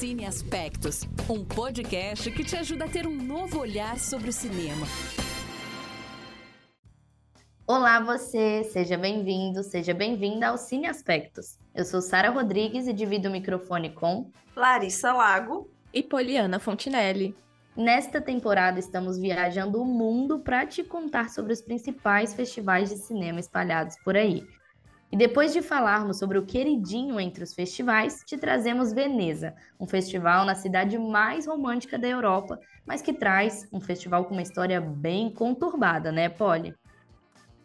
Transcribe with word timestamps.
Cine 0.00 0.24
Aspectos, 0.24 1.02
um 1.28 1.44
podcast 1.44 2.30
que 2.30 2.42
te 2.42 2.56
ajuda 2.56 2.86
a 2.86 2.88
ter 2.88 3.06
um 3.06 3.14
novo 3.14 3.60
olhar 3.60 3.98
sobre 3.98 4.30
o 4.30 4.32
cinema. 4.32 4.86
Olá 7.66 8.00
você, 8.00 8.64
seja 8.64 8.96
bem-vindo, 8.96 9.62
seja 9.62 9.92
bem-vinda 9.92 10.48
ao 10.48 10.56
Cine 10.56 10.86
Aspectos. 10.86 11.58
Eu 11.74 11.84
sou 11.84 12.00
Sara 12.00 12.30
Rodrigues 12.30 12.86
e 12.86 12.94
divido 12.94 13.28
o 13.28 13.30
microfone 13.30 13.90
com 13.90 14.30
Larissa 14.56 15.12
Lago 15.12 15.70
e 15.92 16.02
Poliana 16.02 16.58
Fontinelli. 16.58 17.36
Nesta 17.76 18.22
temporada 18.22 18.80
estamos 18.80 19.18
viajando 19.18 19.82
o 19.82 19.84
mundo 19.84 20.38
para 20.38 20.64
te 20.64 20.82
contar 20.82 21.28
sobre 21.28 21.52
os 21.52 21.60
principais 21.60 22.32
festivais 22.32 22.88
de 22.88 22.96
cinema 22.96 23.38
espalhados 23.38 23.96
por 24.02 24.16
aí. 24.16 24.48
E 25.12 25.16
depois 25.16 25.52
de 25.52 25.60
falarmos 25.60 26.18
sobre 26.18 26.38
o 26.38 26.46
queridinho 26.46 27.18
entre 27.18 27.42
os 27.42 27.52
festivais, 27.52 28.22
te 28.24 28.38
trazemos 28.38 28.92
Veneza, 28.92 29.54
um 29.78 29.86
festival 29.86 30.44
na 30.44 30.54
cidade 30.54 30.96
mais 30.96 31.46
romântica 31.46 31.98
da 31.98 32.06
Europa, 32.06 32.60
mas 32.86 33.02
que 33.02 33.12
traz 33.12 33.68
um 33.72 33.80
festival 33.80 34.24
com 34.24 34.34
uma 34.34 34.42
história 34.42 34.80
bem 34.80 35.28
conturbada, 35.28 36.12
né, 36.12 36.28
Polly? 36.28 36.74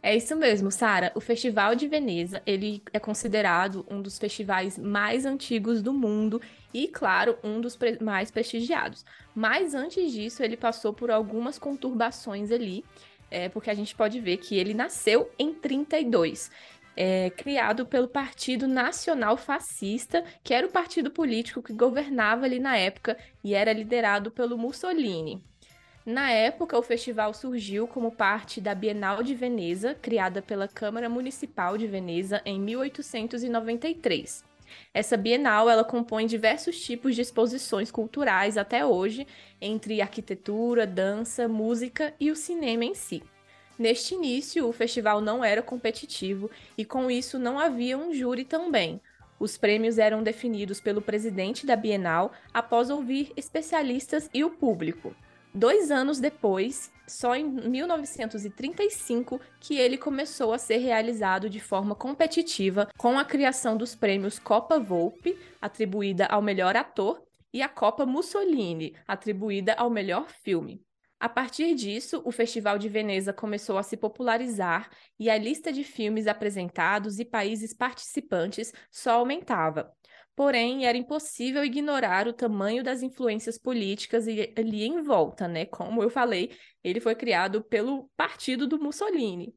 É 0.02 0.16
isso 0.16 0.36
mesmo, 0.36 0.72
Sara. 0.72 1.12
O 1.16 1.20
Festival 1.20 1.74
de 1.74 1.88
Veneza, 1.88 2.40
ele 2.46 2.84
é 2.94 3.00
considerado 3.00 3.84
um 3.90 4.04
dos 4.04 4.20
festivais 4.20 4.78
mais 4.78 5.26
antigos 5.26 5.82
do 5.82 5.92
mundo 5.92 6.40
e, 6.72 6.88
claro, 6.88 7.40
um 7.44 7.60
dos 7.60 7.76
pre 7.76 7.98
mais 8.00 8.30
prestigiados. 8.30 9.04
Mas 9.34 9.74
antes 9.74 10.12
disso, 10.12 10.44
ele 10.44 10.56
passou 10.56 10.94
por 10.94 11.10
algumas 11.10 11.58
conturbações 11.58 12.52
ali, 12.52 12.86
é, 13.32 13.50
porque 13.50 13.72
a 13.72 13.74
gente 13.74 13.96
pode 13.96 14.20
ver 14.20 14.38
que 14.38 14.56
ele 14.56 14.76
nasceu 14.76 15.32
em 15.40 15.52
32 15.52 16.52
é, 16.96 17.30
criado 17.30 17.86
pelo 17.86 18.08
Partido 18.08 18.68
Nacional 18.68 19.38
Fascista, 19.38 20.24
que 20.44 20.54
era 20.54 20.68
o 20.68 20.72
partido 20.72 21.12
político 21.12 21.62
que 21.62 21.74
governava 21.74 22.46
ali 22.46 22.60
na 22.60 22.78
época 22.78 23.18
e 23.44 23.54
era 23.54 23.74
liderado 23.74 24.32
pelo 24.32 24.58
Mussolini. 24.58 25.44
Na 26.06 26.32
época, 26.32 26.78
o 26.78 26.84
festival 26.84 27.34
surgiu 27.34 27.88
como 27.88 28.12
parte 28.12 28.62
da 28.62 28.76
Bienal 28.76 29.24
de 29.24 29.34
Veneza, 29.34 29.96
criada 29.96 30.40
pela 30.40 30.68
Câmara 30.68 31.10
Municipal 31.10 31.78
de 31.80 31.88
Veneza 31.88 32.42
em 32.46 32.60
1893. 32.60 34.46
Essa 34.94 35.18
Bienal 35.18 35.70
ela 35.70 35.84
compõe 35.84 36.28
diversos 36.28 36.80
tipos 36.80 37.16
de 37.16 37.22
exposições 37.22 37.92
culturais 37.92 38.58
até 38.58 38.86
hoje, 38.86 39.26
entre 39.60 40.02
arquitetura, 40.02 40.86
dança, 40.86 41.48
música 41.48 42.14
e 42.20 42.30
o 42.30 42.36
cinema 42.36 42.86
em 42.86 42.94
si. 42.94 43.24
Neste 43.78 44.16
início, 44.16 44.68
o 44.68 44.72
festival 44.72 45.20
não 45.20 45.44
era 45.44 45.62
competitivo 45.62 46.50
e, 46.78 46.86
com 46.86 47.12
isso, 47.12 47.38
não 47.38 47.60
havia 47.60 47.98
um 47.98 48.14
júri 48.14 48.46
também. 48.46 49.02
Os 49.38 49.58
prêmios 49.58 49.98
eram 49.98 50.24
definidos 50.24 50.80
pelo 50.80 51.02
presidente 51.02 51.66
da 51.66 51.76
Bienal 51.76 52.32
após 52.54 52.90
ouvir 52.90 53.34
especialistas 53.36 54.30
e 54.34 54.44
o 54.46 54.50
público. 54.50 55.14
Dois 55.54 55.92
anos 55.92 56.20
depois, 56.20 56.92
só 57.08 57.36
em 57.36 57.44
1935, 57.44 59.40
que 59.60 59.78
ele 59.78 59.98
começou 59.98 60.54
a 60.54 60.58
ser 60.58 60.78
realizado 60.78 61.50
de 61.50 61.60
forma 61.60 61.96
competitiva 61.96 62.90
com 62.98 63.20
a 63.20 63.26
criação 63.26 63.76
dos 63.78 63.96
prêmios 63.96 64.40
Copa 64.40 64.80
Volpe, 64.80 65.38
atribuída 65.62 66.26
ao 66.28 66.42
melhor 66.42 66.76
ator, 66.76 67.22
e 67.54 67.62
a 67.62 67.70
Copa 67.70 68.06
Mussolini, 68.06 68.94
atribuída 69.08 69.74
ao 69.76 69.90
melhor 69.90 70.28
filme. 70.30 70.85
A 71.26 71.30
partir 71.30 71.74
disso, 71.74 72.22
o 72.24 72.32
Festival 72.32 72.78
de 72.78 72.88
Veneza 72.88 73.34
começou 73.34 73.80
a 73.80 73.84
se 73.84 73.98
popularizar 73.98 74.92
e 75.20 75.28
a 75.28 75.36
lista 75.36 75.74
de 75.74 75.84
filmes 75.84 76.28
apresentados 76.28 77.18
e 77.18 77.26
países 77.26 77.74
participantes 77.74 78.72
só 78.92 79.14
aumentava. 79.14 79.92
Porém, 80.36 80.86
era 80.86 80.96
impossível 80.96 81.66
ignorar 81.66 82.28
o 82.28 82.34
tamanho 82.34 82.84
das 82.84 83.02
influências 83.02 83.58
políticas 83.58 84.28
ali 84.56 84.84
em 84.84 85.02
volta, 85.02 85.48
né? 85.48 85.66
Como 85.66 86.04
eu 86.04 86.12
falei, 86.12 86.56
ele 86.84 87.00
foi 87.00 87.16
criado 87.16 87.64
pelo 87.64 88.08
partido 88.16 88.68
do 88.68 88.80
Mussolini. 88.80 89.52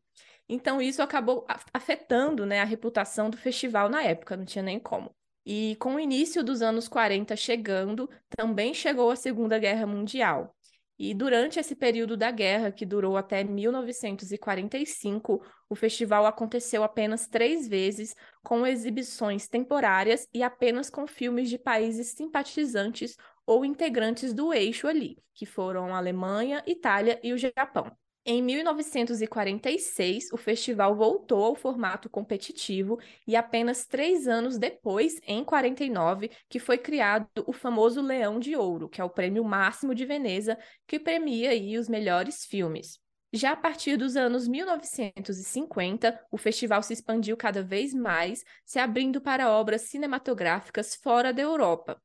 Então, 0.49 0.81
isso 0.81 1.03
acabou 1.03 1.45
afetando 1.75 2.47
né, 2.47 2.63
a 2.63 2.65
reputação 2.65 3.29
do 3.29 3.37
festival 3.37 3.91
na 3.91 4.03
época, 4.03 4.39
não 4.39 4.47
tinha 4.47 4.63
nem 4.63 4.81
como. 4.81 5.15
E 5.45 5.77
com 5.77 5.97
o 5.97 6.01
início 6.01 6.43
dos 6.43 6.63
anos 6.63 6.89
40 6.89 7.37
chegando, 7.37 8.09
também 8.31 8.73
chegou 8.73 9.11
a 9.11 9.17
Segunda 9.17 9.59
Guerra 9.59 9.87
Mundial. 9.87 10.57
E 10.99 11.15
durante 11.15 11.61
esse 11.61 11.77
período 11.77 12.17
da 12.17 12.33
guerra, 12.33 12.73
que 12.73 12.85
durou 12.85 13.17
até 13.17 13.45
1945, 13.45 15.41
o 15.69 15.75
festival 15.77 16.27
aconteceu 16.27 16.83
apenas 16.83 17.29
três 17.29 17.69
vezes, 17.69 18.17
com 18.43 18.67
exibições 18.67 19.47
temporárias 19.47 20.27
e 20.35 20.43
apenas 20.43 20.91
com 20.91 21.07
filmes 21.07 21.49
de 21.49 21.57
países 21.57 22.09
simpatizantes 22.09 23.17
ou 23.47 23.65
integrantes 23.65 24.35
do 24.35 24.53
eixo 24.53 24.89
ali, 24.89 25.17
que 25.33 25.47
foram 25.47 25.95
a 25.95 25.99
Alemanha, 25.99 26.65
Itália 26.67 27.21
e 27.23 27.33
o 27.33 27.39
Japão. 27.39 27.97
Em 28.31 28.43
1946, 28.43 30.31
o 30.35 30.37
festival 30.37 30.95
voltou 30.95 31.43
ao 31.43 31.55
formato 31.55 32.11
competitivo 32.11 32.99
e 33.27 33.35
apenas 33.35 33.87
três 33.87 34.29
anos 34.29 34.59
depois, 34.59 35.19
em 35.27 35.43
49, 35.43 36.31
que 36.47 36.59
foi 36.59 36.77
criado 36.77 37.27
o 37.47 37.55
famoso 37.55 38.03
Leão 38.03 38.39
de 38.39 38.55
Ouro, 38.55 38.87
que 38.87 39.01
é 39.01 39.05
o 39.05 39.09
prêmio 39.09 39.43
máximo 39.43 39.95
de 39.95 40.05
Veneza, 40.05 40.59
que 40.87 41.01
premia 41.01 41.53
aí 41.53 41.79
os 41.79 41.89
melhores 41.89 42.45
filmes. 42.45 42.99
Já 43.33 43.53
a 43.53 43.57
partir 43.57 43.97
dos 43.97 44.15
anos 44.15 44.47
1950, 44.47 46.21
o 46.31 46.37
festival 46.37 46.83
se 46.83 46.93
expandiu 46.93 47.35
cada 47.35 47.63
vez 47.63 47.95
mais, 47.95 48.45
se 48.63 48.79
abrindo 48.79 49.23
para 49.23 49.51
obras 49.51 49.89
cinematográficas 49.89 50.95
fora 50.95 51.33
da 51.33 51.41
Europa. 51.41 51.99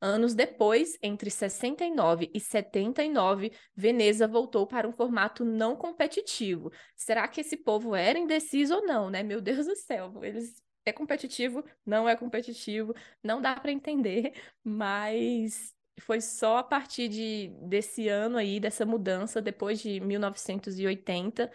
Anos 0.00 0.34
depois, 0.34 0.98
entre 1.02 1.30
69 1.30 2.30
e 2.34 2.40
79, 2.40 3.52
Veneza 3.74 4.28
voltou 4.28 4.66
para 4.66 4.88
um 4.88 4.92
formato 4.92 5.44
não 5.44 5.76
competitivo. 5.76 6.70
Será 6.94 7.26
que 7.26 7.40
esse 7.40 7.56
povo 7.56 7.94
era 7.94 8.18
indeciso 8.18 8.74
ou 8.76 8.86
não, 8.86 9.08
né? 9.08 9.22
Meu 9.22 9.40
Deus 9.40 9.66
do 9.66 9.76
céu, 9.76 10.22
eles 10.22 10.62
é 10.84 10.92
competitivo, 10.92 11.64
não 11.84 12.08
é 12.08 12.14
competitivo, 12.16 12.94
não 13.22 13.40
dá 13.40 13.54
para 13.56 13.72
entender, 13.72 14.34
mas 14.62 15.74
foi 16.00 16.20
só 16.20 16.58
a 16.58 16.62
partir 16.62 17.08
de, 17.08 17.48
desse 17.62 18.08
ano 18.08 18.36
aí, 18.36 18.60
dessa 18.60 18.84
mudança, 18.84 19.40
depois 19.40 19.80
de 19.80 20.00
1980, 20.00 21.50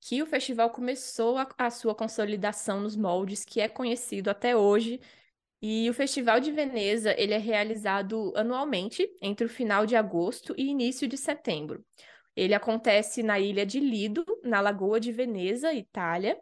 que 0.00 0.22
o 0.22 0.26
festival 0.26 0.70
começou 0.70 1.36
a, 1.38 1.48
a 1.58 1.70
sua 1.70 1.94
consolidação 1.94 2.80
nos 2.80 2.96
moldes 2.96 3.44
que 3.44 3.60
é 3.60 3.68
conhecido 3.68 4.30
até 4.30 4.56
hoje 4.56 5.00
e 5.60 5.90
o 5.90 5.94
Festival 5.94 6.38
de 6.38 6.52
Veneza, 6.52 7.14
ele 7.18 7.34
é 7.34 7.38
realizado 7.38 8.32
anualmente 8.36 9.08
entre 9.20 9.44
o 9.44 9.48
final 9.48 9.84
de 9.86 9.96
agosto 9.96 10.54
e 10.56 10.68
início 10.68 11.08
de 11.08 11.16
setembro. 11.16 11.84
Ele 12.36 12.54
acontece 12.54 13.22
na 13.22 13.40
ilha 13.40 13.66
de 13.66 13.80
Lido, 13.80 14.24
na 14.44 14.60
Lagoa 14.60 15.00
de 15.00 15.10
Veneza, 15.10 15.72
Itália. 15.72 16.38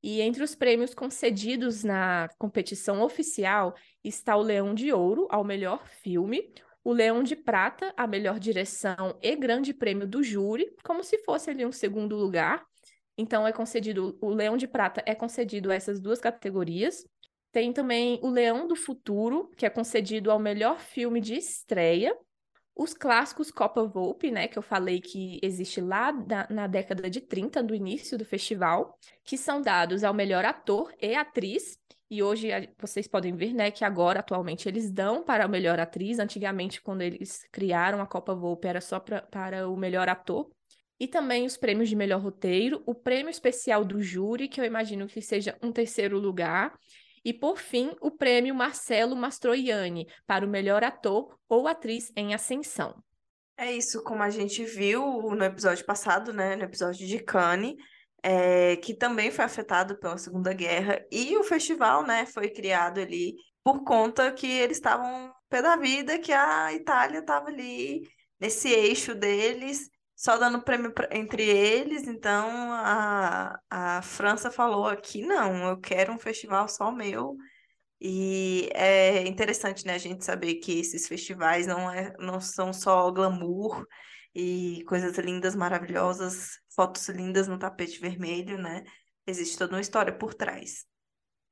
E 0.00 0.20
entre 0.20 0.44
os 0.44 0.54
prêmios 0.54 0.94
concedidos 0.94 1.82
na 1.82 2.28
competição 2.38 3.02
oficial 3.02 3.74
está 4.04 4.36
o 4.36 4.42
Leão 4.42 4.74
de 4.74 4.92
Ouro 4.92 5.26
ao 5.30 5.42
melhor 5.42 5.84
filme, 5.88 6.52
o 6.84 6.92
Leão 6.92 7.22
de 7.22 7.34
Prata 7.34 7.92
a 7.96 8.06
melhor 8.06 8.38
direção 8.38 9.18
e 9.20 9.34
Grande 9.34 9.74
Prêmio 9.74 10.06
do 10.06 10.22
Júri, 10.22 10.70
como 10.84 11.02
se 11.02 11.18
fosse 11.24 11.50
ali 11.50 11.66
um 11.66 11.72
segundo 11.72 12.14
lugar. 12.14 12.64
Então 13.16 13.46
é 13.46 13.52
concedido 13.52 14.16
o 14.20 14.28
Leão 14.28 14.56
de 14.56 14.68
Prata 14.68 15.02
é 15.06 15.14
concedido 15.14 15.72
a 15.72 15.74
essas 15.74 15.98
duas 15.98 16.20
categorias. 16.20 17.04
Tem 17.54 17.72
também 17.72 18.18
o 18.20 18.28
Leão 18.28 18.66
do 18.66 18.74
Futuro, 18.74 19.48
que 19.56 19.64
é 19.64 19.70
concedido 19.70 20.28
ao 20.28 20.40
melhor 20.40 20.80
filme 20.80 21.20
de 21.20 21.36
estreia. 21.36 22.12
Os 22.74 22.92
clássicos 22.92 23.52
Copa 23.52 23.84
Volpe, 23.84 24.28
né, 24.32 24.48
que 24.48 24.58
eu 24.58 24.62
falei 24.62 25.00
que 25.00 25.38
existe 25.40 25.80
lá 25.80 26.10
na, 26.10 26.48
na 26.50 26.66
década 26.66 27.08
de 27.08 27.20
30, 27.20 27.62
do 27.62 27.72
início 27.72 28.18
do 28.18 28.24
festival, 28.24 28.98
que 29.22 29.38
são 29.38 29.62
dados 29.62 30.02
ao 30.02 30.12
melhor 30.12 30.44
ator 30.44 30.92
e 31.00 31.14
atriz. 31.14 31.78
E 32.10 32.24
hoje 32.24 32.48
vocês 32.76 33.06
podem 33.06 33.36
ver, 33.36 33.54
né, 33.54 33.70
que 33.70 33.84
agora, 33.84 34.18
atualmente, 34.18 34.68
eles 34.68 34.90
dão 34.90 35.22
para 35.22 35.44
a 35.44 35.48
melhor 35.48 35.78
atriz. 35.78 36.18
Antigamente, 36.18 36.82
quando 36.82 37.02
eles 37.02 37.46
criaram 37.52 38.02
a 38.02 38.06
Copa 38.06 38.34
Volpe, 38.34 38.66
era 38.66 38.80
só 38.80 38.98
pra, 38.98 39.22
para 39.22 39.68
o 39.68 39.76
melhor 39.76 40.08
ator. 40.08 40.50
E 40.98 41.06
também 41.06 41.46
os 41.46 41.56
prêmios 41.56 41.88
de 41.88 41.94
melhor 41.94 42.20
roteiro, 42.20 42.82
o 42.84 42.96
prêmio 42.96 43.30
especial 43.30 43.84
do 43.84 44.02
júri, 44.02 44.48
que 44.48 44.60
eu 44.60 44.64
imagino 44.64 45.06
que 45.06 45.22
seja 45.22 45.56
um 45.62 45.70
terceiro 45.70 46.18
lugar, 46.18 46.76
e, 47.24 47.32
por 47.32 47.58
fim, 47.58 47.94
o 48.00 48.10
prêmio 48.10 48.54
Marcelo 48.54 49.16
Mastroianni 49.16 50.06
para 50.26 50.44
o 50.44 50.48
melhor 50.48 50.84
ator 50.84 51.38
ou 51.48 51.66
atriz 51.66 52.12
em 52.16 52.34
ascensão. 52.34 53.02
É 53.56 53.72
isso, 53.72 54.02
como 54.02 54.22
a 54.22 54.30
gente 54.30 54.64
viu 54.64 55.02
no 55.30 55.44
episódio 55.44 55.84
passado, 55.86 56.32
né, 56.32 56.56
no 56.56 56.64
episódio 56.64 57.06
de 57.06 57.20
Cannes, 57.20 57.74
é, 58.22 58.76
que 58.76 58.94
também 58.94 59.30
foi 59.30 59.44
afetado 59.44 59.98
pela 59.98 60.18
Segunda 60.18 60.52
Guerra, 60.52 61.04
e 61.10 61.36
o 61.36 61.44
festival, 61.44 62.04
né, 62.04 62.26
foi 62.26 62.48
criado 62.48 63.00
ali 63.00 63.34
por 63.62 63.84
conta 63.84 64.32
que 64.32 64.46
eles 64.46 64.76
estavam 64.76 65.32
pé 65.48 65.62
da 65.62 65.76
vida, 65.76 66.18
que 66.18 66.32
a 66.32 66.72
Itália 66.72 67.20
estava 67.20 67.48
ali 67.48 68.02
nesse 68.40 68.68
eixo 68.68 69.14
deles, 69.14 69.88
só 70.24 70.38
dando 70.38 70.62
prêmio 70.62 70.90
pra, 70.90 71.06
entre 71.12 71.42
eles, 71.42 72.08
então 72.08 72.48
a, 72.72 73.60
a 73.68 74.00
França 74.00 74.50
falou 74.50 74.86
aqui, 74.86 75.20
não, 75.20 75.68
eu 75.68 75.78
quero 75.78 76.14
um 76.14 76.18
festival 76.18 76.66
só 76.66 76.90
meu, 76.90 77.36
E 78.00 78.70
é 78.74 79.26
interessante, 79.26 79.86
né, 79.86 79.94
a 79.94 79.98
gente 79.98 80.24
saber 80.24 80.56
que 80.56 80.80
esses 80.80 81.08
festivais 81.08 81.66
não, 81.66 81.90
é, 81.90 82.14
não 82.18 82.40
são 82.40 82.72
só 82.72 83.10
glamour 83.10 83.86
e 84.34 84.84
coisas 84.86 85.18
lindas, 85.18 85.54
maravilosas, 85.54 86.58
fotos 86.74 87.08
lindas 87.08 87.48
no 87.48 87.58
tapete 87.58 88.00
vermelho, 88.00 88.58
né? 88.58 88.84
Existe 89.26 89.58
toda 89.58 89.74
uma 89.74 89.80
história 89.80 90.16
por 90.16 90.34
trás. 90.34 90.86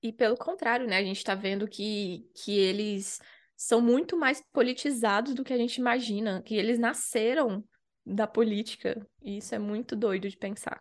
E 0.03 0.13
pelo 0.13 0.37
contrário, 0.37 0.87
né? 0.87 0.99
A 0.99 1.05
gente 1.05 1.19
está 1.19 1.35
vendo 1.35 1.69
que, 1.69 2.27
que 2.35 2.59
eles 2.59 3.21
são 3.57 3.81
muito 3.81 4.19
mais 4.19 4.43
politizados 4.53 5.35
do 5.35 5.45
que 5.45 5.53
a 5.53 5.59
gente 5.59 5.77
imagina, 5.77 6.43
que 6.43 6.55
eles 6.55 6.79
nasceram 6.79 7.65
da 8.05 8.27
política. 8.27 9.07
E 9.23 9.39
isso 9.39 9.55
é 9.55 9.59
muito 9.59 9.95
doido 9.97 10.29
de 10.29 10.37
pensar. 10.37 10.81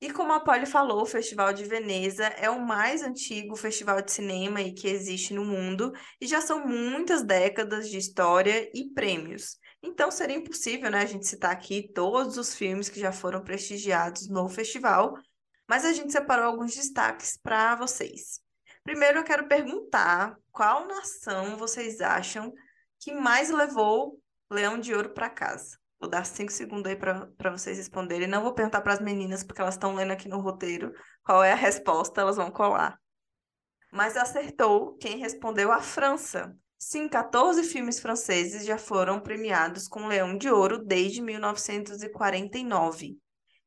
E 0.00 0.12
como 0.12 0.32
a 0.32 0.40
Polly 0.40 0.64
falou, 0.64 1.02
o 1.02 1.06
Festival 1.06 1.52
de 1.52 1.64
Veneza 1.64 2.24
é 2.24 2.48
o 2.48 2.64
mais 2.64 3.02
antigo 3.02 3.56
festival 3.56 4.00
de 4.00 4.12
cinema 4.12 4.60
que 4.62 4.86
existe 4.86 5.34
no 5.34 5.44
mundo 5.44 5.92
e 6.20 6.26
já 6.26 6.40
são 6.40 6.66
muitas 6.66 7.22
décadas 7.22 7.90
de 7.90 7.98
história 7.98 8.70
e 8.72 8.88
prêmios. 8.94 9.58
Então 9.82 10.10
seria 10.10 10.36
impossível, 10.36 10.90
né, 10.90 11.02
a 11.02 11.06
gente 11.06 11.26
citar 11.26 11.50
aqui 11.50 11.90
todos 11.92 12.36
os 12.36 12.54
filmes 12.54 12.88
que 12.88 12.98
já 13.00 13.12
foram 13.12 13.42
prestigiados 13.42 14.28
no 14.28 14.48
festival, 14.48 15.14
mas 15.68 15.84
a 15.84 15.92
gente 15.92 16.12
separou 16.12 16.46
alguns 16.46 16.74
destaques 16.74 17.36
para 17.36 17.74
vocês. 17.74 18.40
Primeiro 18.84 19.18
eu 19.18 19.24
quero 19.24 19.46
perguntar 19.46 20.36
qual 20.50 20.86
nação 20.86 21.56
vocês 21.56 22.00
acham 22.00 22.52
que 23.00 23.12
mais 23.12 23.50
levou 23.50 24.20
Leão 24.50 24.78
de 24.78 24.94
Ouro 24.94 25.10
para 25.10 25.30
casa? 25.30 25.78
Vou 26.00 26.08
dar 26.08 26.24
cinco 26.24 26.52
segundos 26.52 26.90
aí 26.90 26.96
para 26.96 27.50
vocês 27.50 27.76
responderem. 27.76 28.28
Não 28.28 28.42
vou 28.42 28.54
perguntar 28.54 28.80
para 28.80 28.92
as 28.92 29.00
meninas, 29.00 29.42
porque 29.42 29.60
elas 29.60 29.74
estão 29.74 29.94
lendo 29.94 30.12
aqui 30.12 30.28
no 30.28 30.40
roteiro 30.40 30.92
qual 31.24 31.42
é 31.42 31.52
a 31.52 31.56
resposta, 31.56 32.20
elas 32.20 32.36
vão 32.36 32.50
colar. 32.50 32.98
Mas 33.92 34.16
acertou 34.16 34.96
quem 34.98 35.18
respondeu 35.18 35.72
a 35.72 35.80
França. 35.80 36.54
Sim, 36.78 37.08
14 37.08 37.64
filmes 37.64 37.98
franceses 37.98 38.64
já 38.64 38.78
foram 38.78 39.18
premiados 39.18 39.88
com 39.88 40.06
Leão 40.06 40.38
de 40.38 40.48
Ouro 40.48 40.78
desde 40.78 41.20
1949. 41.20 43.18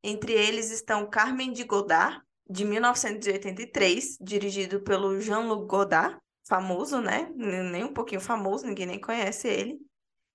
Entre 0.01 0.31
eles 0.31 0.71
estão 0.71 1.09
Carmen 1.09 1.51
de 1.51 1.65
Godard, 1.65 2.21
de 2.49 2.63
1983, 2.63 4.17
dirigido 4.21 4.81
pelo 4.81 5.19
Jean-Luc 5.19 5.67
Godard, 5.67 6.17
famoso, 6.47 7.01
né? 7.01 7.29
Nem 7.35 7.83
um 7.83 7.93
pouquinho 7.93 8.21
famoso, 8.21 8.65
ninguém 8.65 8.85
nem 8.85 8.99
conhece 8.99 9.47
ele. 9.47 9.79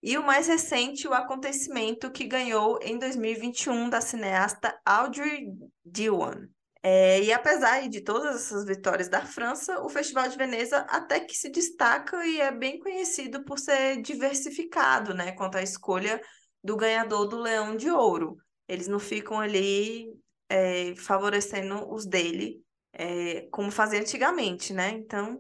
E 0.03 0.17
o 0.17 0.23
mais 0.23 0.47
recente, 0.47 1.09
o 1.09 1.15
acontecimento 1.15 2.11
que 2.11 2.25
ganhou 2.25 2.79
em 2.83 2.99
2021 2.99 3.89
da 3.89 4.01
cineasta 4.01 4.79
Audrey 4.85 5.47
Diwan. 5.85 6.49
É, 6.83 7.21
e 7.21 7.33
apesar 7.33 7.89
de 7.89 8.01
todas 8.01 8.37
essas 8.37 8.65
vitórias 8.65 9.09
da 9.09 9.27
França, 9.27 9.81
o 9.83 9.89
Festival 9.89 10.29
de 10.29 10.37
Veneza 10.37 10.79
até 10.89 11.19
que 11.19 11.35
se 11.35 11.51
destaca 11.51 12.25
e 12.25 12.41
é 12.41 12.53
bem 12.53 12.79
conhecido 12.79 13.45
por 13.45 13.59
ser 13.59 14.01
diversificado, 14.01 15.13
né, 15.13 15.33
quanto 15.33 15.59
à 15.59 15.63
escolha 15.63 16.21
do 16.63 16.77
ganhador 16.77 17.27
do 17.27 17.41
Leão 17.41 17.77
de 17.77 17.91
Ouro. 17.91 18.37
Eles 18.69 18.87
não 18.87 19.01
ficam 19.01 19.41
ali 19.41 20.07
é, 20.49 20.95
favorecendo 20.95 21.93
os 21.93 22.07
dele, 22.07 22.63
é, 22.93 23.49
como 23.51 23.73
fazia 23.73 23.99
antigamente, 23.99 24.73
né? 24.73 24.91
Então, 24.91 25.39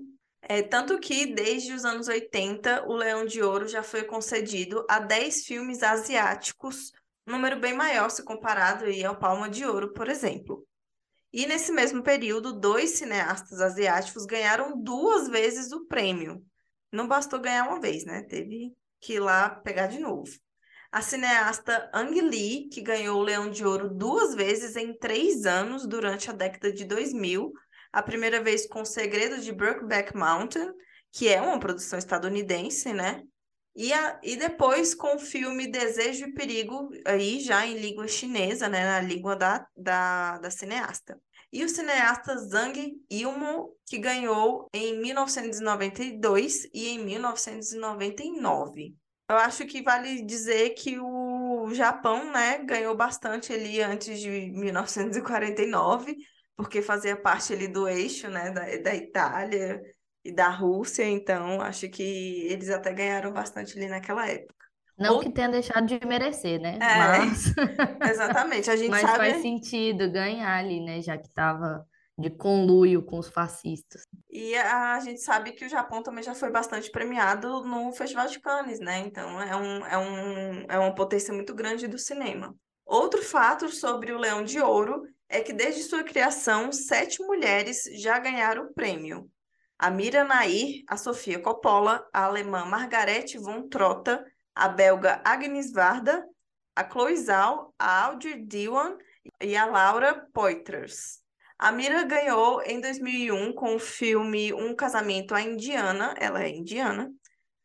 é, 0.48 0.62
tanto 0.62 0.98
que 0.98 1.26
desde 1.26 1.72
os 1.72 1.84
anos 1.84 2.08
80, 2.08 2.86
o 2.86 2.94
Leão 2.94 3.24
de 3.24 3.42
Ouro 3.42 3.66
já 3.66 3.82
foi 3.82 4.04
concedido 4.04 4.84
a 4.88 4.98
10 4.98 5.44
filmes 5.44 5.82
asiáticos, 5.82 6.92
número 7.26 7.58
bem 7.58 7.74
maior 7.74 8.08
se 8.10 8.22
comparado 8.22 8.84
aí 8.84 9.04
ao 9.04 9.18
Palma 9.18 9.48
de 9.48 9.64
Ouro, 9.66 9.92
por 9.92 10.08
exemplo. 10.08 10.66
E 11.32 11.46
nesse 11.46 11.72
mesmo 11.72 12.02
período, 12.02 12.52
dois 12.52 12.90
cineastas 12.90 13.60
asiáticos 13.60 14.24
ganharam 14.24 14.80
duas 14.80 15.28
vezes 15.28 15.72
o 15.72 15.84
prêmio. 15.86 16.42
Não 16.92 17.08
bastou 17.08 17.40
ganhar 17.40 17.68
uma 17.68 17.80
vez, 17.80 18.04
né? 18.04 18.22
Teve 18.22 18.72
que 19.00 19.14
ir 19.14 19.20
lá 19.20 19.50
pegar 19.50 19.88
de 19.88 19.98
novo. 19.98 20.30
A 20.90 21.02
cineasta 21.02 21.90
Ang 21.92 22.20
Lee, 22.22 22.68
que 22.68 22.80
ganhou 22.80 23.18
o 23.18 23.22
Leão 23.22 23.50
de 23.50 23.64
Ouro 23.66 23.90
duas 23.92 24.34
vezes 24.34 24.76
em 24.76 24.96
três 24.96 25.44
anos 25.44 25.86
durante 25.86 26.30
a 26.30 26.32
década 26.32 26.72
de 26.72 26.84
2000. 26.84 27.52
A 27.96 28.02
primeira 28.02 28.42
vez 28.42 28.66
com 28.66 28.82
O 28.82 28.84
Segredo 28.84 29.40
de 29.40 29.50
Brokeback 29.50 30.14
Mountain, 30.14 30.70
que 31.10 31.30
é 31.30 31.40
uma 31.40 31.58
produção 31.58 31.98
estadunidense, 31.98 32.92
né? 32.92 33.22
E, 33.74 33.90
a, 33.90 34.20
e 34.22 34.36
depois 34.36 34.94
com 34.94 35.16
o 35.16 35.18
filme 35.18 35.70
Desejo 35.70 36.26
e 36.26 36.34
Perigo, 36.34 36.90
aí 37.06 37.40
já 37.40 37.66
em 37.66 37.78
língua 37.78 38.06
chinesa, 38.06 38.68
né? 38.68 38.84
Na 38.84 39.00
língua 39.00 39.34
da, 39.34 39.66
da, 39.74 40.36
da 40.36 40.50
cineasta 40.50 41.18
e 41.50 41.64
o 41.64 41.68
cineasta 41.70 42.36
Zhang 42.36 43.00
Yimou, 43.10 43.78
que 43.86 43.96
ganhou 43.96 44.68
em 44.74 45.00
1992 45.00 46.68
e 46.74 46.88
em 46.88 46.98
1999. 46.98 48.94
Eu 49.28 49.36
acho 49.36 49.64
que 49.64 49.82
vale 49.82 50.22
dizer 50.22 50.74
que 50.74 50.98
o 51.00 51.72
Japão, 51.72 52.30
né, 52.30 52.58
ganhou 52.58 52.94
bastante 52.94 53.52
ali 53.54 53.80
antes 53.80 54.20
de 54.20 54.50
1949, 54.52 56.16
porque 56.56 56.80
fazia 56.80 57.16
parte 57.16 57.52
ali 57.52 57.68
do 57.68 57.86
eixo, 57.86 58.28
né, 58.28 58.50
da, 58.50 58.64
da 58.78 58.94
Itália 58.94 59.80
e 60.24 60.32
da 60.32 60.48
Rússia, 60.48 61.04
então 61.04 61.60
acho 61.60 61.88
que 61.88 62.46
eles 62.48 62.70
até 62.70 62.92
ganharam 62.92 63.32
bastante 63.32 63.76
ali 63.76 63.88
naquela 63.88 64.28
época. 64.28 64.54
Não 64.98 65.16
Ou... 65.16 65.20
que 65.20 65.30
tenha 65.30 65.48
deixado 65.48 65.86
de 65.86 66.04
merecer, 66.06 66.58
né? 66.58 66.78
É, 66.80 66.98
Mas... 66.98 67.52
exatamente. 68.10 68.70
A 68.70 68.76
gente 68.76 68.90
Mas 68.90 69.02
sabe... 69.02 69.18
faz 69.18 69.42
sentido 69.42 70.10
ganhar 70.10 70.56
ali, 70.56 70.80
né? 70.80 71.02
Já 71.02 71.18
que 71.18 71.26
estava 71.26 71.86
de 72.18 72.30
conluio 72.30 73.02
com 73.02 73.18
os 73.18 73.28
fascistas. 73.28 74.06
E 74.30 74.56
a 74.56 74.98
gente 75.00 75.20
sabe 75.20 75.52
que 75.52 75.66
o 75.66 75.68
Japão 75.68 76.02
também 76.02 76.24
já 76.24 76.34
foi 76.34 76.50
bastante 76.50 76.90
premiado 76.90 77.62
no 77.62 77.92
Festival 77.92 78.26
de 78.26 78.40
Cannes, 78.40 78.80
né? 78.80 79.00
Então 79.00 79.40
é, 79.42 79.54
um, 79.54 79.86
é, 79.86 79.98
um, 79.98 80.66
é 80.66 80.78
uma 80.78 80.94
potência 80.94 81.32
muito 81.34 81.54
grande 81.54 81.86
do 81.86 81.98
cinema. 81.98 82.56
Outro 82.86 83.22
fato 83.22 83.68
sobre 83.68 84.12
o 84.12 84.18
Leão 84.18 84.44
de 84.44 84.60
Ouro 84.60 85.02
é 85.28 85.40
que 85.40 85.52
desde 85.52 85.82
sua 85.82 86.04
criação, 86.04 86.72
sete 86.72 87.22
mulheres 87.22 87.82
já 88.00 88.18
ganharam 88.18 88.64
o 88.64 88.74
prêmio. 88.74 89.30
A 89.78 89.90
Mira 89.90 90.24
Nair, 90.24 90.82
a 90.88 90.96
Sofia 90.96 91.38
Coppola, 91.38 92.06
a 92.12 92.24
alemã 92.24 92.64
Margarete 92.64 93.36
von 93.38 93.68
Trotta, 93.68 94.24
a 94.54 94.68
belga 94.68 95.20
Agnes 95.24 95.70
Varda, 95.72 96.24
a 96.74 96.88
Chloe 96.88 97.16
Zhao, 97.16 97.74
a 97.78 98.04
Audrey 98.04 98.42
Diwan 98.42 98.96
e 99.40 99.56
a 99.56 99.66
Laura 99.66 100.26
Poitras. 100.32 101.22
A 101.58 101.72
Mira 101.72 102.04
ganhou 102.04 102.62
em 102.62 102.80
2001 102.80 103.52
com 103.54 103.76
o 103.76 103.78
filme 103.78 104.52
Um 104.52 104.74
Casamento 104.74 105.34
à 105.34 105.40
Indiana, 105.40 106.14
ela 106.18 106.42
é 106.42 106.48
indiana. 106.48 107.10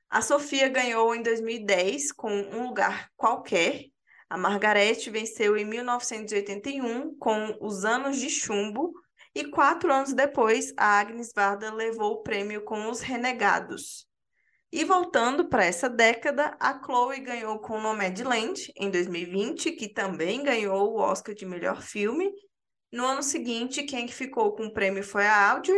A 0.09 0.21
Sofia 0.21 0.69
ganhou 0.69 1.13
em 1.13 1.21
2010 1.21 2.11
com 2.13 2.31
Um 2.31 2.67
Lugar 2.67 3.09
Qualquer. 3.15 3.90
A 4.31 4.37
Margarete 4.37 5.09
venceu 5.09 5.57
em 5.57 5.65
1981 5.65 7.17
com 7.17 7.57
Os 7.59 7.83
Anos 7.83 8.17
de 8.17 8.29
Chumbo. 8.29 8.93
E 9.35 9.43
quatro 9.49 9.91
anos 9.91 10.13
depois, 10.13 10.73
a 10.77 11.01
Agnes 11.01 11.33
Varda 11.35 11.73
levou 11.73 12.13
o 12.13 12.23
prêmio 12.23 12.63
com 12.63 12.89
Os 12.89 13.01
Renegados. 13.01 14.07
E 14.71 14.85
voltando 14.85 15.49
para 15.49 15.65
essa 15.65 15.89
década, 15.89 16.55
a 16.61 16.81
Chloe 16.81 17.19
ganhou 17.19 17.59
com 17.59 17.81
Nomadland 17.81 18.71
em 18.77 18.89
2020, 18.89 19.73
que 19.73 19.89
também 19.89 20.41
ganhou 20.41 20.93
o 20.93 20.99
Oscar 21.01 21.35
de 21.35 21.45
melhor 21.45 21.81
filme. 21.81 22.31
No 22.89 23.03
ano 23.03 23.21
seguinte, 23.21 23.83
quem 23.83 24.07
ficou 24.07 24.55
com 24.55 24.67
o 24.67 24.73
prêmio 24.73 25.03
foi 25.03 25.27
a 25.27 25.51
Audrey. 25.51 25.77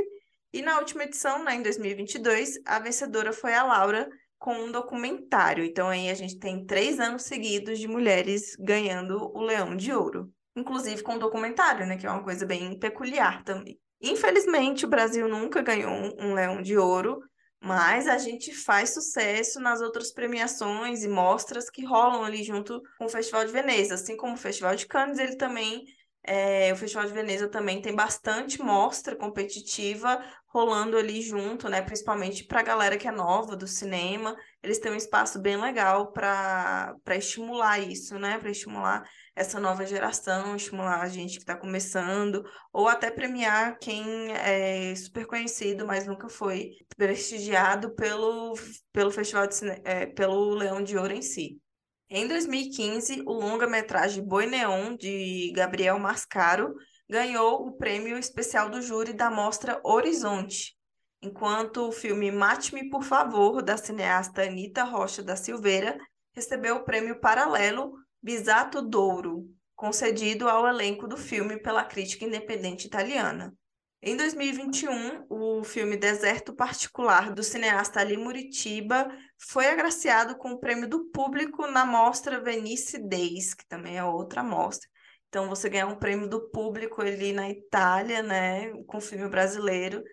E 0.53 0.61
na 0.61 0.77
última 0.77 1.05
edição, 1.05 1.43
né, 1.43 1.55
em 1.55 1.63
2022, 1.63 2.59
a 2.67 2.77
vencedora 2.77 3.33
foi 3.33 3.55
a 3.55 3.63
Laura 3.63 4.07
com 4.43 4.53
um 4.53 4.71
documentário. 4.73 5.63
Então 5.63 5.87
aí 5.87 6.09
a 6.09 6.13
gente 6.13 6.37
tem 6.37 6.65
três 6.65 6.99
anos 6.99 7.23
seguidos 7.23 7.79
de 7.79 7.87
mulheres 7.87 8.57
ganhando 8.59 9.31
o 9.33 9.41
Leão 9.41 9.73
de 9.73 9.93
Ouro. 9.93 10.29
Inclusive 10.53 11.01
com 11.01 11.13
um 11.13 11.17
documentário, 11.17 11.87
né, 11.87 11.95
que 11.95 12.05
é 12.05 12.11
uma 12.11 12.25
coisa 12.25 12.45
bem 12.45 12.77
peculiar 12.77 13.41
também. 13.45 13.79
Infelizmente, 14.01 14.85
o 14.85 14.89
Brasil 14.89 15.29
nunca 15.29 15.61
ganhou 15.61 15.93
um 16.19 16.33
Leão 16.33 16.61
de 16.61 16.77
Ouro, 16.77 17.21
mas 17.61 18.05
a 18.05 18.17
gente 18.17 18.53
faz 18.53 18.93
sucesso 18.93 19.61
nas 19.61 19.79
outras 19.79 20.11
premiações 20.11 21.05
e 21.05 21.07
mostras 21.07 21.69
que 21.69 21.85
rolam 21.85 22.25
ali 22.25 22.43
junto 22.43 22.81
com 22.97 23.05
o 23.05 23.09
Festival 23.09 23.45
de 23.45 23.53
Veneza. 23.53 23.93
Assim 23.93 24.17
como 24.17 24.33
o 24.33 24.37
Festival 24.37 24.75
de 24.75 24.85
Cannes, 24.85 25.19
ele 25.19 25.37
também, 25.37 25.85
é, 26.21 26.73
o 26.73 26.75
Festival 26.75 27.05
de 27.05 27.13
Veneza 27.13 27.47
também 27.47 27.81
tem 27.81 27.95
bastante 27.95 28.61
mostra 28.61 29.15
competitiva 29.15 30.21
rolando 30.53 30.97
ali 30.97 31.21
junto, 31.21 31.67
né? 31.67 31.81
Principalmente 31.81 32.43
para 32.43 32.59
a 32.59 32.63
galera 32.63 32.97
que 32.97 33.07
é 33.07 33.11
nova 33.11 33.55
do 33.55 33.67
cinema. 33.67 34.35
Eles 34.61 34.77
têm 34.77 34.91
um 34.91 34.95
espaço 34.95 35.41
bem 35.41 35.57
legal 35.57 36.11
para 36.11 36.95
estimular 37.17 37.79
isso, 37.79 38.19
né? 38.19 38.37
Para 38.37 38.51
estimular 38.51 39.03
essa 39.35 39.59
nova 39.59 39.83
geração, 39.83 40.55
estimular 40.55 41.01
a 41.01 41.09
gente 41.09 41.33
que 41.37 41.43
está 41.43 41.55
começando, 41.55 42.43
ou 42.71 42.87
até 42.87 43.09
premiar 43.09 43.79
quem 43.79 44.31
é 44.31 44.93
super 44.95 45.25
conhecido, 45.25 45.87
mas 45.87 46.05
nunca 46.05 46.29
foi 46.29 46.69
prestigiado 46.95 47.95
pelo, 47.95 48.53
pelo 48.91 49.09
Festival 49.09 49.47
de 49.47 49.55
Cine... 49.55 49.81
É, 49.83 50.05
pelo 50.05 50.53
Leão 50.53 50.83
de 50.83 50.95
Ouro 50.95 51.13
em 51.13 51.23
si. 51.23 51.59
Em 52.07 52.27
2015, 52.27 53.23
o 53.25 53.33
longa-metragem 53.33 54.23
Boi 54.23 54.45
Neon, 54.45 54.95
de 54.95 55.51
Gabriel 55.55 55.97
Mascaro, 55.97 56.75
ganhou 57.13 57.67
o 57.67 57.71
prêmio 57.71 58.17
especial 58.17 58.71
do 58.71 58.81
júri 58.81 59.13
da 59.13 59.29
mostra 59.29 59.79
Horizonte, 59.83 60.75
enquanto 61.21 61.87
o 61.87 61.91
filme 61.91 62.31
Mate-me, 62.31 62.89
por 62.89 63.03
favor, 63.03 63.61
da 63.61 63.77
cineasta 63.77 64.41
Anita 64.41 64.83
Rocha 64.83 65.21
da 65.21 65.35
Silveira, 65.35 65.95
recebeu 66.31 66.77
o 66.77 66.83
prêmio 66.83 67.19
paralelo 67.19 67.93
Bisato 68.19 68.81
Douro, 68.81 69.47
concedido 69.75 70.49
ao 70.49 70.67
elenco 70.67 71.07
do 71.07 71.15
filme 71.15 71.61
pela 71.61 71.83
crítica 71.83 72.25
independente 72.25 72.87
italiana. 72.87 73.53
Em 74.01 74.17
2021, 74.17 75.27
o 75.29 75.63
filme 75.63 75.95
Deserto 75.95 76.55
Particular, 76.55 77.31
do 77.31 77.43
cineasta 77.43 77.99
Ali 77.99 78.17
Muritiba, 78.17 79.07
foi 79.37 79.67
agraciado 79.67 80.35
com 80.35 80.53
o 80.53 80.59
prêmio 80.59 80.89
do 80.89 81.05
público 81.11 81.67
na 81.67 81.85
mostra 81.85 82.41
Venice 82.41 82.97
Days, 82.97 83.53
que 83.53 83.67
também 83.67 83.99
é 83.99 84.03
outra 84.03 84.41
mostra. 84.41 84.89
Então, 85.33 85.49
você 85.49 85.67
ganhar 85.67 85.87
um 85.87 85.95
prêmio 85.95 86.29
do 86.29 86.47
público 86.51 87.01
ali 87.01 87.33
na 87.33 87.49
Itália, 87.49 88.21
né, 88.21 88.71
com 88.85 89.01
filme 89.01 89.27
brasileiro, 89.27 90.03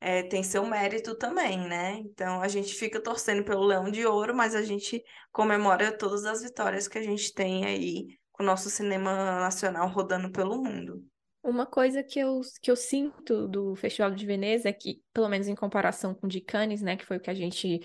é, 0.00 0.22
tem 0.22 0.42
seu 0.42 0.64
mérito 0.64 1.14
também, 1.14 1.68
né? 1.68 1.96
Então, 1.98 2.40
a 2.40 2.48
gente 2.48 2.72
fica 2.72 2.98
torcendo 2.98 3.44
pelo 3.44 3.66
Leão 3.66 3.90
de 3.90 4.06
Ouro, 4.06 4.34
mas 4.34 4.54
a 4.54 4.62
gente 4.62 5.04
comemora 5.30 5.92
todas 5.92 6.24
as 6.24 6.40
vitórias 6.40 6.88
que 6.88 6.96
a 6.96 7.02
gente 7.02 7.34
tem 7.34 7.66
aí 7.66 8.06
com 8.32 8.42
o 8.42 8.46
nosso 8.46 8.70
cinema 8.70 9.12
nacional 9.38 9.86
rodando 9.86 10.32
pelo 10.32 10.62
mundo. 10.62 11.04
Uma 11.44 11.66
coisa 11.66 12.02
que 12.02 12.18
eu, 12.18 12.40
que 12.62 12.70
eu 12.70 12.76
sinto 12.76 13.46
do 13.48 13.76
Festival 13.76 14.10
de 14.10 14.24
Veneza 14.24 14.70
é 14.70 14.72
que, 14.72 15.02
pelo 15.12 15.28
menos 15.28 15.46
em 15.46 15.54
comparação 15.54 16.14
com 16.14 16.26
o 16.26 16.30
de 16.30 16.40
Cannes, 16.40 16.80
né, 16.80 16.96
que 16.96 17.04
foi 17.04 17.18
o 17.18 17.20
que 17.20 17.28
a 17.28 17.34
gente 17.34 17.80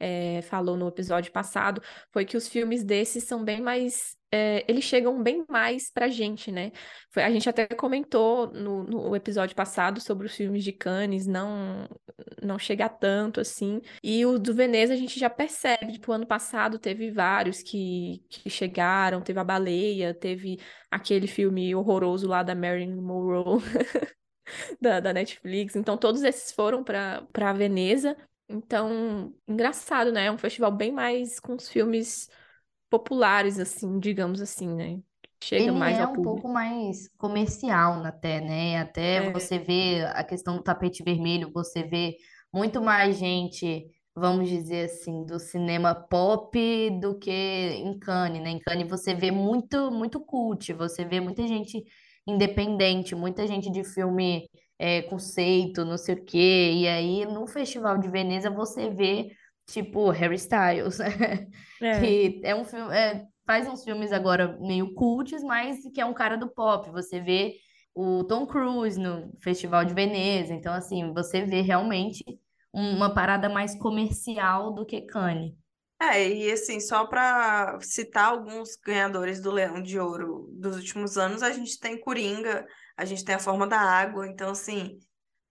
é, 0.00 0.40
falou 0.42 0.76
no 0.76 0.88
episódio 0.88 1.30
passado, 1.30 1.82
foi 2.10 2.24
que 2.24 2.36
os 2.36 2.48
filmes 2.48 2.82
desses 2.82 3.24
são 3.24 3.44
bem 3.44 3.60
mais. 3.60 4.18
É, 4.32 4.64
eles 4.68 4.84
chegam 4.84 5.22
bem 5.22 5.44
mais 5.48 5.90
pra 5.92 6.08
gente, 6.08 6.50
né? 6.52 6.70
Foi, 7.10 7.22
a 7.22 7.30
gente 7.30 7.48
até 7.48 7.66
comentou 7.66 8.50
no, 8.52 8.84
no, 8.84 9.16
episódio 9.16 9.56
passado 9.56 10.00
sobre 10.00 10.26
os 10.26 10.34
filmes 10.34 10.62
de 10.62 10.72
Cannes, 10.72 11.26
não, 11.26 11.88
não 12.42 12.58
chega 12.58 12.88
tanto 12.88 13.40
assim. 13.40 13.80
E 14.02 14.24
o 14.24 14.38
do 14.38 14.54
Veneza 14.54 14.94
a 14.94 14.96
gente 14.96 15.18
já 15.18 15.28
percebe, 15.28 15.92
tipo, 15.92 16.12
ano 16.12 16.26
passado 16.26 16.78
teve 16.78 17.10
vários 17.10 17.60
que, 17.62 18.24
que 18.30 18.48
chegaram, 18.48 19.20
teve 19.20 19.40
A 19.40 19.44
Baleia, 19.44 20.14
teve 20.14 20.58
aquele 20.90 21.26
filme 21.26 21.74
horroroso 21.74 22.28
lá 22.28 22.42
da 22.42 22.54
Marilyn 22.54 23.00
Monroe. 23.00 23.60
da, 24.80 25.00
da 25.00 25.12
Netflix. 25.12 25.76
Então, 25.76 25.96
todos 25.96 26.22
esses 26.22 26.52
foram 26.52 26.82
para 26.82 27.52
Veneza. 27.52 28.16
Então, 28.52 29.34
engraçado, 29.46 30.10
né? 30.12 30.26
É 30.26 30.32
um 30.32 30.38
festival 30.38 30.72
bem 30.72 30.90
mais 30.92 31.38
com 31.40 31.54
os 31.54 31.68
filmes 31.68 32.28
populares, 32.90 33.58
assim, 33.60 33.98
digamos 34.00 34.40
assim, 34.42 34.68
né? 34.68 35.02
Chega 35.42 35.72
Ele 35.72 35.72
mais 35.72 36.00
é 36.00 36.00
ao 36.00 36.08
um 36.08 36.20
público. 36.20 36.20
pouco 36.20 36.48
mais 36.48 37.08
comercial 37.18 38.04
até, 38.04 38.40
né? 38.40 38.78
Até 38.78 39.20
É, 39.20 39.32
você 39.32 39.58
vê 39.58 40.02
a 40.14 40.22
questão 40.24 40.56
do 40.56 40.62
tapete 40.62 41.02
vermelho, 41.02 41.50
você 41.52 41.82
vê 41.82 42.16
muito 42.52 42.80
mais 42.80 43.18
gente, 43.18 43.86
vamos 44.14 44.48
dizer 44.48 44.86
assim, 44.86 45.24
do 45.26 45.38
cinema 45.40 45.94
pop 45.94 46.56
do 47.00 47.18
que 47.18 47.30
em 47.30 47.98
Cannes, 47.98 48.42
né? 48.42 48.50
Em 48.50 48.60
Cannes 48.60 48.88
você 48.88 49.12
vê 49.14 49.30
muito, 49.30 49.90
muito 49.90 50.20
cult, 50.24 50.72
você 50.72 51.04
vê 51.04 51.20
muita 51.20 51.46
gente 51.46 51.82
independente, 52.26 53.14
muita 53.14 53.46
gente 53.46 53.70
de 53.70 53.82
filme 53.84 54.48
é, 54.80 55.02
conceito, 55.02 55.84
não 55.84 55.98
sei 55.98 56.14
o 56.14 56.24
quê. 56.24 56.72
E 56.74 56.88
aí 56.88 57.26
no 57.26 57.46
Festival 57.46 57.98
de 57.98 58.08
Veneza 58.08 58.48
você 58.48 58.88
vê, 58.88 59.30
tipo, 59.66 60.08
Harry 60.08 60.36
Styles, 60.36 60.98
é, 61.82 62.00
que 62.00 62.40
é 62.42 62.54
um 62.54 62.64
filme, 62.64 62.90
é, 62.96 63.26
faz 63.46 63.68
uns 63.68 63.84
filmes 63.84 64.10
agora 64.10 64.56
meio 64.58 64.94
cults, 64.94 65.42
mas 65.44 65.78
que 65.94 66.00
é 66.00 66.06
um 66.06 66.14
cara 66.14 66.38
do 66.38 66.48
pop. 66.48 66.90
Você 66.92 67.20
vê 67.20 67.56
o 67.94 68.24
Tom 68.24 68.46
Cruise 68.46 68.98
no 68.98 69.30
Festival 69.42 69.84
de 69.84 69.92
Veneza. 69.92 70.54
Então, 70.54 70.72
assim, 70.72 71.12
você 71.12 71.44
vê 71.44 71.60
realmente 71.60 72.24
uma 72.72 73.12
parada 73.12 73.50
mais 73.50 73.74
comercial 73.74 74.72
do 74.72 74.86
que 74.86 75.02
Cannes. 75.02 75.52
É, 76.00 76.26
e 76.26 76.50
assim, 76.50 76.80
só 76.80 77.06
para 77.06 77.78
citar 77.82 78.30
alguns 78.30 78.74
ganhadores 78.76 79.42
do 79.42 79.50
Leão 79.50 79.82
de 79.82 79.98
Ouro 79.98 80.48
dos 80.52 80.76
últimos 80.76 81.18
anos, 81.18 81.42
a 81.42 81.52
gente 81.52 81.78
tem 81.78 82.00
Coringa, 82.00 82.66
a 83.00 83.04
gente 83.04 83.24
tem 83.24 83.34
A 83.34 83.38
Forma 83.38 83.66
da 83.66 83.80
Água, 83.80 84.26
então 84.28 84.50
assim, 84.50 84.98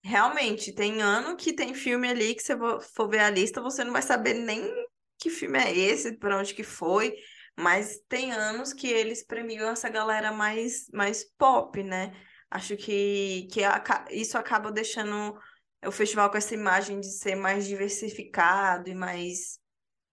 realmente 0.04 0.74
tem 0.74 1.02
ano 1.02 1.36
que 1.36 1.54
tem 1.54 1.74
filme 1.74 2.08
ali 2.10 2.36
que 2.36 2.42
você 2.44 2.56
vo- 2.56 2.80
for 2.82 3.10
ver 3.10 3.20
a 3.20 3.30
lista, 3.30 3.62
você 3.62 3.84
não 3.84 3.94
vai 3.94 4.02
saber 4.02 4.34
nem 4.36 4.72
que 5.18 5.30
filme 5.30 5.60
é 5.60 5.76
esse, 5.78 6.18
para 6.18 6.38
onde 6.38 6.54
que 6.54 6.64
foi, 6.64 7.16
mas 7.58 8.00
tem 8.08 8.32
anos 8.32 8.72
que 8.74 8.88
eles 8.88 9.26
premiam 9.26 9.70
essa 9.70 9.90
galera 9.90 10.32
mais, 10.32 10.88
mais 10.94 11.24
pop, 11.38 11.84
né? 11.84 12.14
Acho 12.50 12.78
que, 12.78 13.48
que 13.52 13.62
isso 14.12 14.38
acaba 14.38 14.72
deixando 14.72 15.38
o 15.86 15.92
festival 15.92 16.30
com 16.32 16.38
essa 16.38 16.54
imagem 16.54 17.00
de 17.00 17.12
ser 17.12 17.36
mais 17.36 17.68
diversificado 17.68 18.90
e 18.90 18.96
mais 18.96 19.59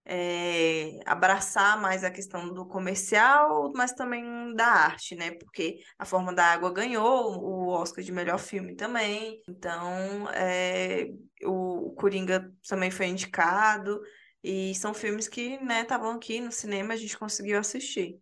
é, 0.09 1.01
abraçar 1.05 1.81
mais 1.81 2.05
a 2.05 2.11
questão 2.11 2.55
do 2.55 2.65
comercial, 2.65 3.73
mas 3.75 3.93
também 3.93 4.55
da 4.55 4.67
arte, 4.67 5.17
né? 5.17 5.33
Porque 5.33 5.81
A 5.99 6.05
Forma 6.05 6.33
da 6.33 6.45
Água 6.45 6.73
ganhou 6.73 7.43
o 7.43 7.69
Oscar 7.71 8.05
de 8.05 8.13
melhor 8.13 8.39
filme 8.39 8.77
também. 8.77 9.43
Então, 9.49 10.31
é, 10.33 11.11
o, 11.45 11.93
Coringa 11.97 12.53
também 12.69 12.91
foi 12.91 13.07
indicado. 13.07 14.01
E 14.45 14.75
são 14.77 14.95
filmes 14.95 15.27
que, 15.27 15.59
né, 15.59 15.83
estavam 15.83 16.13
aqui 16.13 16.41
no 16.41 16.53
cinema, 16.53 16.95
a 16.95 16.97
gente 16.97 17.19
conseguiu 17.19 17.59
assistir. 17.59 18.17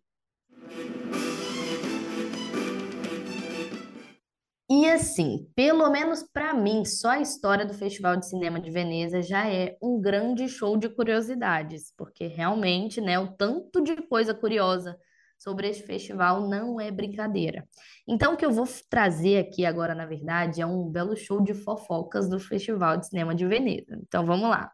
E 4.67 4.89
assim, 4.89 5.47
pelo 5.55 5.89
menos 5.91 6.23
para 6.23 6.51
mim, 6.53 6.83
só 6.85 7.09
a 7.09 7.21
história 7.21 7.65
do 7.65 7.73
Festival 7.73 8.17
de 8.17 8.27
Cinema 8.27 8.59
de 8.59 8.71
Veneza 8.71 9.21
já 9.21 9.47
é 9.47 9.77
um 9.79 10.01
grande 10.01 10.49
show 10.49 10.75
de 10.75 10.89
curiosidades, 10.89 11.93
porque 11.95 12.25
realmente, 12.25 12.99
né, 12.99 13.19
o 13.19 13.27
tanto 13.27 13.83
de 13.83 13.95
coisa 14.07 14.33
curiosa 14.33 14.97
sobre 15.37 15.69
este 15.69 15.83
festival 15.83 16.47
não 16.49 16.81
é 16.81 16.89
brincadeira. 16.89 17.67
Então, 18.07 18.33
o 18.33 18.37
que 18.37 18.45
eu 18.45 18.51
vou 18.51 18.65
trazer 18.89 19.37
aqui 19.37 19.65
agora, 19.65 19.93
na 19.93 20.07
verdade, 20.07 20.61
é 20.61 20.65
um 20.65 20.89
belo 20.89 21.15
show 21.15 21.43
de 21.43 21.53
fofocas 21.53 22.27
do 22.27 22.39
Festival 22.39 22.97
de 22.97 23.07
Cinema 23.07 23.35
de 23.35 23.45
Veneza. 23.45 23.99
Então, 24.01 24.25
vamos 24.25 24.49
lá. 24.49 24.71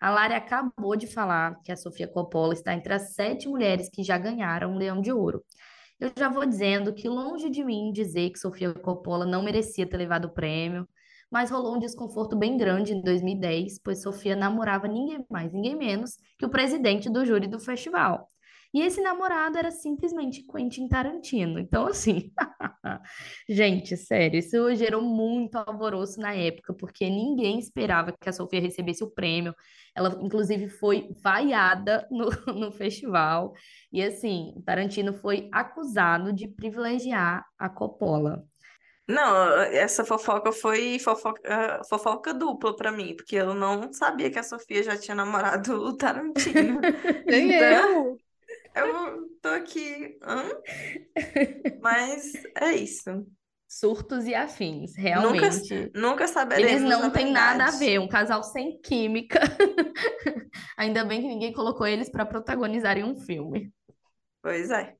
A 0.00 0.10
Lari 0.10 0.34
acabou 0.34 0.94
de 0.94 1.06
falar 1.06 1.60
que 1.64 1.72
a 1.72 1.76
Sofia 1.76 2.06
Coppola 2.06 2.52
está 2.52 2.74
entre 2.74 2.92
as 2.92 3.14
sete 3.14 3.48
mulheres 3.48 3.88
que 3.88 4.04
já 4.04 4.18
ganharam 4.18 4.74
o 4.74 4.78
Leão 4.78 5.00
de 5.00 5.10
Ouro. 5.10 5.42
Eu 5.98 6.12
já 6.16 6.28
vou 6.28 6.44
dizendo 6.44 6.92
que 6.92 7.08
longe 7.08 7.48
de 7.48 7.64
mim 7.64 7.90
dizer 7.92 8.30
que 8.30 8.38
Sofia 8.38 8.72
Coppola 8.74 9.24
não 9.24 9.42
merecia 9.42 9.88
ter 9.88 9.96
levado 9.96 10.26
o 10.26 10.32
prêmio, 10.32 10.86
mas 11.30 11.50
rolou 11.50 11.74
um 11.74 11.78
desconforto 11.78 12.36
bem 12.36 12.56
grande 12.56 12.92
em 12.92 13.02
2010, 13.02 13.80
pois 13.82 14.02
Sofia 14.02 14.36
namorava 14.36 14.86
ninguém 14.86 15.24
mais, 15.30 15.52
ninguém 15.52 15.74
menos 15.74 16.16
que 16.38 16.44
o 16.44 16.50
presidente 16.50 17.10
do 17.10 17.24
júri 17.24 17.46
do 17.46 17.58
festival. 17.58 18.28
E 18.74 18.82
esse 18.82 19.00
namorado 19.00 19.56
era 19.56 19.70
simplesmente 19.70 20.42
Quentin 20.42 20.86
Tarantino. 20.86 21.58
Então, 21.58 21.86
assim, 21.86 22.30
gente, 23.48 23.96
sério, 23.96 24.38
isso 24.38 24.74
gerou 24.74 25.02
muito 25.02 25.56
alvoroço 25.56 26.20
na 26.20 26.34
época, 26.34 26.74
porque 26.74 27.08
ninguém 27.08 27.58
esperava 27.58 28.12
que 28.12 28.28
a 28.28 28.32
Sofia 28.32 28.60
recebesse 28.60 29.02
o 29.02 29.10
prêmio. 29.10 29.54
Ela, 29.94 30.18
inclusive, 30.20 30.68
foi 30.68 31.08
vaiada 31.22 32.06
no, 32.10 32.28
no 32.54 32.72
festival. 32.72 33.52
E 33.92 34.02
assim, 34.02 34.54
Tarantino 34.64 35.14
foi 35.14 35.48
acusado 35.52 36.32
de 36.32 36.48
privilegiar 36.48 37.44
a 37.58 37.68
Coppola. 37.68 38.44
Não, 39.08 39.60
essa 39.62 40.04
fofoca 40.04 40.50
foi 40.50 40.98
fofoca, 40.98 41.80
fofoca 41.88 42.34
dupla 42.34 42.74
pra 42.74 42.90
mim, 42.90 43.14
porque 43.14 43.36
eu 43.36 43.54
não 43.54 43.92
sabia 43.92 44.28
que 44.28 44.38
a 44.38 44.42
Sofia 44.42 44.82
já 44.82 44.96
tinha 44.96 45.14
namorado 45.14 45.80
o 45.80 45.96
Tarantino. 45.96 46.80
nem 47.24 47.52
Então, 47.54 48.08
eu. 48.08 48.25
Eu 48.76 49.28
tô 49.40 49.48
aqui, 49.48 50.18
hã? 50.22 50.42
Mas 51.80 52.32
é 52.56 52.72
isso. 52.74 53.26
Surtos 53.68 54.26
e 54.26 54.34
afins, 54.34 54.96
Nunca, 54.96 55.02
realmente. 55.02 55.90
nunca 55.94 56.22
Eles 56.22 56.30
saberemos 56.30 56.82
a 56.84 56.98
não 56.98 57.10
têm 57.10 57.32
nada 57.32 57.64
a 57.66 57.70
ver, 57.72 57.98
um 57.98 58.08
casal 58.08 58.42
sem 58.42 58.80
química. 58.80 59.40
Ainda 60.78 61.04
bem 61.04 61.20
que 61.20 61.26
ninguém 61.26 61.52
colocou 61.52 61.86
eles 61.86 62.08
para 62.08 62.24
protagonizarem 62.24 63.02
um 63.02 63.16
filme. 63.16 63.72
Pois 64.42 64.70
é. 64.70 64.94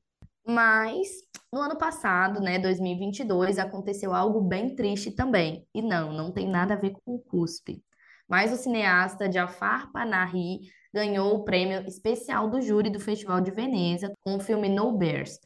Mas 0.45 1.07
no 1.51 1.61
ano 1.61 1.77
passado, 1.77 2.41
né, 2.41 2.59
2022, 2.59 3.57
aconteceu 3.57 4.13
algo 4.13 4.41
bem 4.41 4.75
triste 4.75 5.11
também. 5.11 5.65
E 5.73 5.81
não, 5.81 6.11
não 6.11 6.31
tem 6.31 6.47
nada 6.49 6.73
a 6.73 6.77
ver 6.77 6.91
com 7.03 7.15
o 7.15 7.19
cuspe. 7.19 7.81
Mas 8.27 8.51
o 8.51 8.57
cineasta 8.57 9.31
Jafar 9.31 9.91
Panahi 9.91 10.59
ganhou 10.93 11.35
o 11.35 11.43
prêmio 11.43 11.83
especial 11.87 12.49
do 12.49 12.61
júri 12.61 12.89
do 12.89 12.99
Festival 12.99 13.41
de 13.41 13.51
Veneza 13.51 14.11
com 14.21 14.35
o 14.35 14.39
filme 14.39 14.69
No 14.69 14.91
Bears. 14.97 15.39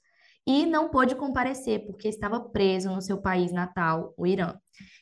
E 0.46 0.66
não 0.66 0.90
pôde 0.90 1.16
comparecer 1.16 1.86
porque 1.86 2.08
estava 2.08 2.40
preso 2.40 2.90
no 2.90 3.02
seu 3.02 3.22
país 3.22 3.52
natal, 3.52 4.14
o 4.18 4.26
Irã. 4.26 4.56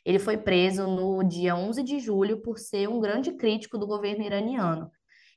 Ele 0.05 0.19
foi 0.19 0.37
preso 0.37 0.85
no 0.87 1.23
dia 1.23 1.55
11 1.55 1.81
de 1.83 1.99
julho 1.99 2.41
por 2.41 2.57
ser 2.57 2.89
um 2.89 2.99
grande 2.99 3.31
crítico 3.31 3.77
do 3.77 3.87
governo 3.87 4.23
iraniano. 4.23 4.91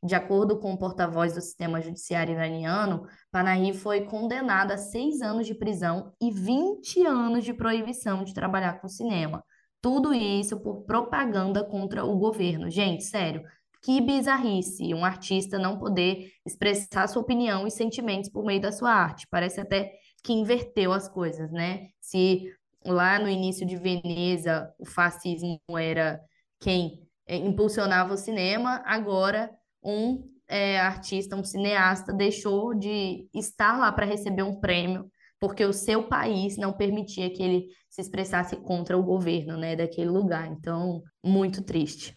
De 0.05 0.17
acordo 0.17 0.59
com 0.59 0.73
o 0.73 0.79
porta-voz 0.79 1.33
do 1.33 1.41
sistema 1.41 1.81
judiciário 1.81 2.33
iraniano, 2.33 3.07
Panahi 3.31 3.73
foi 3.73 4.01
condenada 4.05 4.75
a 4.75 4.79
seis 4.79 5.23
anos 5.23 5.47
de 5.47 5.55
prisão 5.55 6.13
e 6.21 6.33
20 6.33 7.07
anos 7.07 7.45
de 7.45 7.55
proibição 7.55 8.25
de 8.25 8.35
trabalhar 8.35 8.81
com 8.81 8.89
cinema. 8.89 9.45
Tudo 9.81 10.13
isso 10.13 10.61
por 10.61 10.83
propaganda 10.85 11.65
contra 11.65 12.05
o 12.05 12.19
governo. 12.19 12.69
Gente, 12.69 13.05
sério, 13.05 13.45
que 13.83 14.01
bizarrice 14.01 14.95
um 14.95 15.05
artista 15.05 15.59
não 15.59 15.79
poder 15.79 16.31
expressar 16.47 17.09
sua 17.09 17.23
opinião 17.23 17.67
e 17.67 17.71
sentimentos 17.71 18.31
por 18.31 18.45
meio 18.45 18.61
da 18.61 18.71
sua 18.71 18.93
arte. 18.93 19.27
Parece 19.29 19.61
até 19.61 19.93
que 20.23 20.33
inverteu 20.33 20.93
as 20.93 21.09
coisas, 21.09 21.51
né? 21.51 21.89
Se 22.01 22.45
lá 22.85 23.19
no 23.19 23.29
início 23.29 23.67
de 23.67 23.77
Veneza 23.77 24.73
o 24.79 24.87
fascismo 24.87 25.61
era 25.77 26.21
quem 26.61 27.09
é, 27.27 27.37
impulsionava 27.37 28.15
o 28.15 28.17
cinema, 28.17 28.83
agora 28.85 29.51
um 29.83 30.31
é, 30.49 30.79
artista, 30.79 31.35
um 31.35 31.45
cineasta 31.45 32.12
deixou 32.12 32.75
de 32.75 33.29
estar 33.35 33.79
lá 33.79 33.91
para 33.91 34.07
receber 34.07 34.43
um 34.43 34.61
prêmio 34.61 35.11
porque 35.43 35.65
o 35.65 35.73
seu 35.73 36.05
país 36.05 36.57
não 36.57 36.73
permitia 36.73 37.29
que 37.29 37.43
ele 37.43 37.67
se 37.91 38.01
expressasse 38.01 38.55
contra 38.55 38.97
o 38.97 39.03
governo, 39.03 39.57
né, 39.57 39.75
daquele 39.75 40.09
lugar. 40.09 40.47
Então, 40.47 41.03
muito 41.21 41.65
triste. 41.65 42.17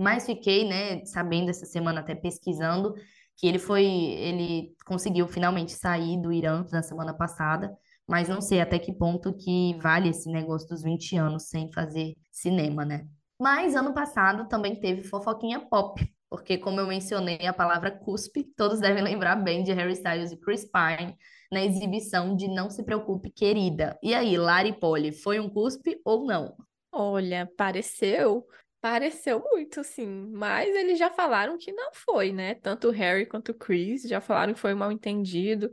Mas 0.00 0.24
fiquei, 0.24 0.66
né, 0.66 1.04
sabendo 1.04 1.50
essa 1.50 1.66
semana 1.66 2.00
até 2.00 2.14
pesquisando 2.14 2.94
que 3.36 3.46
ele 3.46 3.58
foi, 3.58 3.84
ele 3.84 4.74
conseguiu 4.86 5.28
finalmente 5.28 5.72
sair 5.72 6.18
do 6.18 6.32
Irã 6.32 6.64
na 6.72 6.82
semana 6.82 7.12
passada, 7.12 7.70
mas 8.08 8.26
não 8.26 8.40
sei 8.40 8.62
até 8.62 8.78
que 8.78 8.94
ponto 8.94 9.34
que 9.34 9.76
vale 9.78 10.08
esse 10.08 10.30
negócio 10.30 10.66
dos 10.68 10.82
20 10.82 11.16
anos 11.16 11.50
sem 11.50 11.70
fazer 11.70 12.14
cinema, 12.30 12.82
né? 12.82 13.06
Mas 13.38 13.74
ano 13.74 13.92
passado 13.92 14.48
também 14.48 14.74
teve 14.74 15.02
fofoquinha 15.02 15.60
pop, 15.60 16.02
porque 16.30 16.56
como 16.56 16.80
eu 16.80 16.86
mencionei 16.86 17.46
a 17.46 17.52
palavra 17.52 17.90
cuspe, 17.90 18.44
todos 18.56 18.80
devem 18.80 19.02
lembrar 19.02 19.36
bem 19.36 19.62
de 19.62 19.72
Harry 19.74 19.92
Styles 19.92 20.32
e 20.32 20.40
Chris 20.40 20.64
Pine 20.64 21.14
na 21.52 21.62
exibição 21.62 22.34
de 22.34 22.48
Não 22.48 22.70
Se 22.70 22.82
Preocupe, 22.82 23.30
Querida. 23.30 23.98
E 24.02 24.14
aí, 24.14 24.38
Lari 24.38 24.72
Polly, 24.72 25.12
foi 25.12 25.38
um 25.38 25.50
cuspe 25.50 26.00
ou 26.06 26.24
não? 26.24 26.56
Olha, 26.92 27.48
pareceu, 27.56 28.46
pareceu 28.80 29.40
muito, 29.52 29.82
sim. 29.84 30.30
Mas 30.32 30.74
eles 30.74 30.98
já 30.98 31.10
falaram 31.10 31.58
que 31.58 31.72
não 31.72 31.92
foi, 31.92 32.32
né? 32.32 32.54
Tanto 32.56 32.88
o 32.88 32.90
Harry 32.90 33.26
quanto 33.26 33.50
o 33.52 33.54
Chris 33.54 34.02
já 34.02 34.20
falaram 34.20 34.54
que 34.54 34.60
foi 34.60 34.74
mal 34.74 34.90
entendido. 34.92 35.72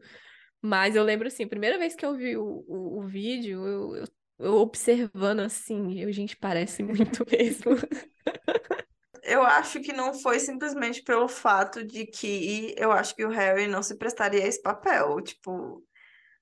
Mas 0.61 0.95
eu 0.95 1.03
lembro, 1.03 1.27
assim, 1.27 1.43
a 1.43 1.47
primeira 1.47 1.77
vez 1.77 1.95
que 1.95 2.05
eu 2.05 2.15
vi 2.15 2.35
o, 2.37 2.65
o, 2.67 2.99
o 2.99 3.07
vídeo, 3.07 3.65
eu, 3.65 3.95
eu, 3.95 4.05
eu 4.39 4.55
observando 4.55 5.39
assim, 5.41 5.99
eu, 5.99 6.11
gente, 6.11 6.35
parece 6.35 6.83
muito 6.83 7.25
mesmo. 7.31 7.71
eu 9.23 9.43
acho 9.43 9.79
que 9.81 9.93
não 9.93 10.13
foi 10.13 10.39
simplesmente 10.39 11.03
pelo 11.03 11.27
fato 11.27 11.83
de 11.85 12.05
que 12.05 12.73
eu 12.77 12.91
acho 12.91 13.15
que 13.15 13.25
o 13.25 13.29
Harry 13.29 13.67
não 13.67 13.83
se 13.83 13.97
prestaria 13.97 14.43
a 14.43 14.47
esse 14.47 14.61
papel. 14.61 15.21
Tipo, 15.21 15.83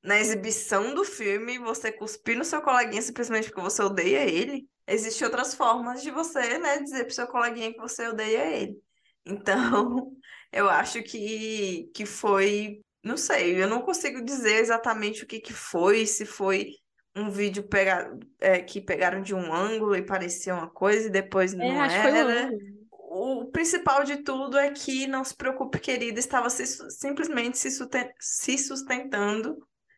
na 0.05 0.19
exibição 0.19 0.93
do 0.93 1.03
filme, 1.03 1.57
você 1.57 1.91
cuspir 1.91 2.37
no 2.37 2.45
seu 2.45 2.61
coleguinha 2.61 3.01
simplesmente 3.01 3.47
porque 3.47 3.61
você 3.61 3.81
odeia 3.81 4.23
ele. 4.23 4.69
Existem 4.87 5.25
outras 5.25 5.55
formas 5.55 6.03
de 6.03 6.11
você, 6.11 6.59
né, 6.59 6.77
dizer 6.77 7.05
pro 7.05 7.13
seu 7.13 7.27
coleguinha 7.27 7.73
que 7.73 7.79
você 7.79 8.07
odeia 8.07 8.45
ele. 8.45 8.79
Então, 9.25 10.11
eu 10.53 10.69
acho 10.69 11.01
que, 11.01 11.89
que 11.93 12.05
foi. 12.05 12.81
Não 13.03 13.17
sei, 13.17 13.61
eu 13.61 13.67
não 13.67 13.81
consigo 13.81 14.23
dizer 14.23 14.59
exatamente 14.59 15.23
o 15.23 15.27
que, 15.27 15.39
que 15.39 15.53
foi, 15.53 16.05
se 16.05 16.25
foi 16.25 16.69
um 17.15 17.29
vídeo 17.29 17.63
pega, 17.63 18.15
é, 18.39 18.61
que 18.61 18.81
pegaram 18.81 19.21
de 19.21 19.33
um 19.33 19.53
ângulo 19.53 19.95
e 19.95 20.05
parecia 20.05 20.53
uma 20.53 20.69
coisa 20.69 21.07
e 21.07 21.11
depois 21.11 21.53
é, 21.53 21.57
não 21.57 21.83
é, 21.83 22.19
era. 22.19 22.49
O 22.91 23.45
principal 23.45 24.03
de 24.03 24.17
tudo 24.17 24.57
é 24.57 24.71
que 24.71 25.07
não 25.07 25.23
se 25.23 25.35
preocupe, 25.35 25.79
querida, 25.79 26.19
estava 26.19 26.49
se, 26.49 26.65
simplesmente 26.91 27.57
se 27.57 28.57
sustentando 28.57 29.57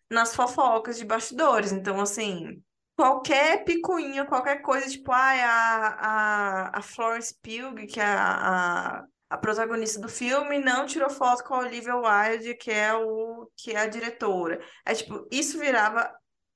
nas 0.10 0.36
fofocas 0.36 0.98
de 0.98 1.06
bastidores. 1.06 1.72
Então, 1.72 2.00
assim, 2.00 2.62
qualquer 2.96 3.64
picuinha, 3.64 4.26
qualquer 4.26 4.62
coisa, 4.62 4.90
tipo, 4.90 5.12
ah, 5.12 5.98
a, 6.00 6.80
a, 6.80 6.82
Florence 6.82 7.36
Pugh, 7.42 7.86
que 7.88 8.00
é 8.00 8.04
a, 8.04 9.00
a, 9.00 9.04
a 9.30 9.38
protagonista 9.38 10.00
do 10.02 10.10
filme, 10.10 10.60
não 10.60 10.86
tirou 10.86 11.10
foto 11.10 11.44
com 11.44 11.56
a 11.56 11.60
Olivia 11.60 11.96
Wilde, 11.96 12.56
que 12.56 12.72
é, 12.72 12.94
o, 12.94 13.50
que 13.56 13.72
é 13.72 13.80
a 13.80 13.88
diretora. 13.88 14.60
É 14.86 14.94
tipo, 14.94 15.28
isso 15.32 15.60
virava 15.60 16.12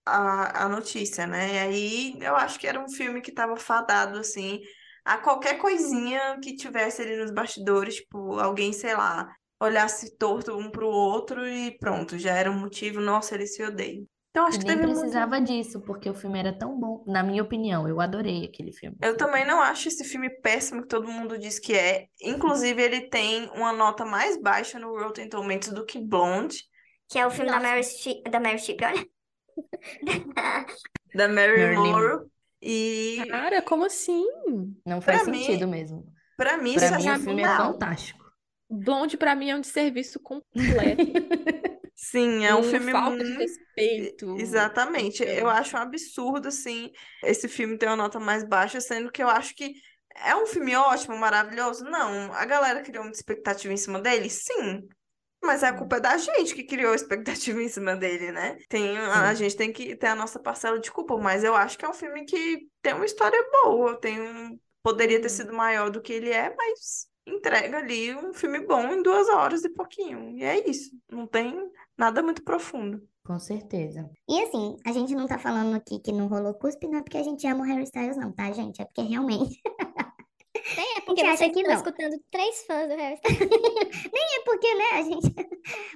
a, 0.05 0.65
a 0.65 0.69
notícia, 0.69 1.27
né? 1.27 1.53
E 1.53 1.59
aí 1.59 2.17
eu 2.21 2.35
acho 2.35 2.59
que 2.59 2.67
era 2.67 2.81
um 2.81 2.89
filme 2.89 3.21
que 3.21 3.29
estava 3.29 3.55
fadado, 3.55 4.19
assim, 4.19 4.61
a 5.05 5.17
qualquer 5.17 5.57
coisinha 5.57 6.39
que 6.41 6.55
tivesse 6.55 7.01
ali 7.01 7.17
nos 7.17 7.31
bastidores, 7.31 7.95
tipo, 7.95 8.39
alguém, 8.39 8.73
sei 8.73 8.95
lá, 8.95 9.27
olhasse 9.61 10.17
torto 10.17 10.57
um 10.57 10.69
pro 10.71 10.87
outro 10.87 11.47
e 11.47 11.77
pronto, 11.77 12.17
já 12.17 12.35
era 12.35 12.49
um 12.49 12.59
motivo, 12.59 12.99
nossa, 12.99 13.35
eles 13.35 13.55
se 13.55 13.63
odeiam. 13.63 14.05
Então 14.31 14.45
acho 14.45 14.59
que 14.59 14.65
nem 14.65 14.77
precisava 14.77 15.35
muito... 15.35 15.51
disso, 15.51 15.81
porque 15.81 16.09
o 16.09 16.13
filme 16.13 16.39
era 16.39 16.57
tão 16.57 16.79
bom, 16.79 17.03
na 17.05 17.21
minha 17.21 17.43
opinião, 17.43 17.87
eu 17.87 17.99
adorei 17.99 18.45
aquele 18.45 18.71
filme. 18.71 18.95
Eu 19.01 19.15
também 19.17 19.45
não 19.45 19.61
acho 19.61 19.89
esse 19.89 20.05
filme 20.05 20.29
péssimo 20.29 20.81
que 20.81 20.87
todo 20.87 21.11
mundo 21.11 21.37
diz 21.37 21.59
que 21.59 21.73
é. 21.73 22.05
Inclusive, 22.21 22.81
ele 22.81 23.01
tem 23.09 23.49
uma 23.49 23.73
nota 23.73 24.05
mais 24.05 24.41
baixa 24.41 24.79
no 24.79 24.97
Rotten 24.97 25.27
Tomatoes 25.27 25.73
do 25.73 25.85
que 25.85 25.99
Blonde. 25.99 26.57
Que 27.09 27.19
é 27.19 27.27
o 27.27 27.29
filme 27.29 27.51
nossa. 27.51 27.61
da 27.61 27.69
Mary 27.69 27.83
Streep, 27.83 28.23
da 28.31 28.39
Mary 28.39 28.57
Streep, 28.57 28.81
olha. 28.83 29.05
da 31.13 31.27
Mary 31.27 31.75
Monroe. 31.75 32.25
E. 32.61 33.21
Cara, 33.29 33.61
como 33.61 33.83
assim? 33.83 34.25
Não 34.85 35.01
faz 35.01 35.23
pra 35.23 35.33
sentido 35.33 35.67
mim, 35.67 35.71
mesmo. 35.71 36.05
Pra 36.37 36.57
mim, 36.57 36.75
pra 36.75 36.97
mim, 36.97 37.09
o 37.09 37.19
filme 37.19 37.41
é 37.43 37.57
fantástico. 37.57 38.20
Blonde, 38.71 39.17
pra 39.17 39.35
mim, 39.35 39.49
é 39.49 39.55
um 39.55 39.61
desserviço 39.61 40.19
completo. 40.19 41.03
Sim, 41.93 42.45
é 42.45 42.55
um, 42.55 42.59
um 42.59 42.63
filme 42.63 42.91
falta 42.91 43.09
muito... 43.17 43.25
de 43.25 43.37
respeito. 43.37 44.35
Exatamente. 44.39 45.23
Eu 45.23 45.47
acho 45.49 45.75
um 45.75 45.79
absurdo, 45.79 46.47
assim, 46.47 46.91
esse 47.23 47.47
filme 47.47 47.77
ter 47.77 47.87
uma 47.87 47.95
nota 47.95 48.19
mais 48.19 48.43
baixa, 48.43 48.81
sendo 48.81 49.11
que 49.11 49.21
eu 49.21 49.29
acho 49.29 49.53
que 49.53 49.73
é 50.15 50.35
um 50.35 50.47
filme 50.47 50.75
ótimo, 50.75 51.15
maravilhoso. 51.17 51.83
Não, 51.83 52.33
a 52.33 52.45
galera 52.45 52.81
criou 52.81 53.03
muita 53.03 53.19
expectativa 53.19 53.73
em 53.73 53.77
cima 53.77 53.99
dele? 53.99 54.29
Sim. 54.29 54.87
Mas 55.43 55.63
a 55.63 55.73
culpa 55.73 55.97
é 55.97 55.99
da 55.99 56.17
gente 56.17 56.55
que 56.55 56.63
criou 56.63 56.93
a 56.93 56.95
expectativa 56.95 57.61
em 57.61 57.67
cima 57.67 57.95
dele, 57.95 58.31
né? 58.31 58.57
Tem, 58.69 58.97
a, 58.97 59.29
a 59.29 59.33
gente 59.33 59.55
tem 59.55 59.71
que 59.71 59.95
ter 59.95 60.07
a 60.07 60.15
nossa 60.15 60.39
parcela 60.39 60.79
de 60.79 60.91
culpa, 60.91 61.17
mas 61.17 61.43
eu 61.43 61.55
acho 61.55 61.77
que 61.77 61.85
é 61.85 61.89
um 61.89 61.93
filme 61.93 62.25
que 62.25 62.67
tem 62.81 62.93
uma 62.93 63.05
história 63.05 63.43
boa, 63.63 63.99
tem 63.99 64.21
um... 64.21 64.57
poderia 64.83 65.21
ter 65.21 65.29
sido 65.29 65.53
maior 65.53 65.89
do 65.89 66.01
que 66.01 66.13
ele 66.13 66.31
é, 66.31 66.55
mas 66.55 67.10
entrega 67.25 67.77
ali 67.77 68.15
um 68.15 68.33
filme 68.33 68.65
bom 68.65 68.81
em 68.91 69.01
duas 69.01 69.29
horas 69.29 69.63
e 69.63 69.69
pouquinho. 69.69 70.29
E 70.31 70.43
é 70.43 70.69
isso. 70.69 70.91
Não 71.09 71.27
tem 71.27 71.53
nada 71.97 72.21
muito 72.21 72.43
profundo. 72.43 73.01
Com 73.23 73.37
certeza. 73.39 74.09
E 74.27 74.41
assim, 74.41 74.77
a 74.85 74.91
gente 74.91 75.13
não 75.13 75.27
tá 75.27 75.37
falando 75.37 75.75
aqui 75.75 75.99
que 75.99 76.11
não 76.11 76.27
rolou 76.27 76.53
cuspe, 76.55 76.87
não 76.87 76.99
é 76.99 77.03
porque 77.03 77.17
a 77.17 77.23
gente 77.23 77.45
ama 77.47 77.63
o 77.63 77.67
Harry 77.67 77.83
Styles, 77.83 78.17
não, 78.17 78.31
tá, 78.31 78.51
gente? 78.51 78.81
É 78.81 78.85
porque 78.85 79.01
realmente 79.01 79.61
Nem 80.75 80.97
é 80.97 81.01
porque 81.05 81.23
você 81.23 81.49
que 81.49 81.63
tá 81.63 81.73
escutando 81.73 82.21
três 82.29 82.63
fãs 82.65 82.87
do 82.87 82.95
Harry 82.95 83.19
Nem 84.13 84.39
é 84.39 84.43
porque, 84.43 84.75
né, 84.75 84.89
a 84.93 85.01
gente... 85.03 85.35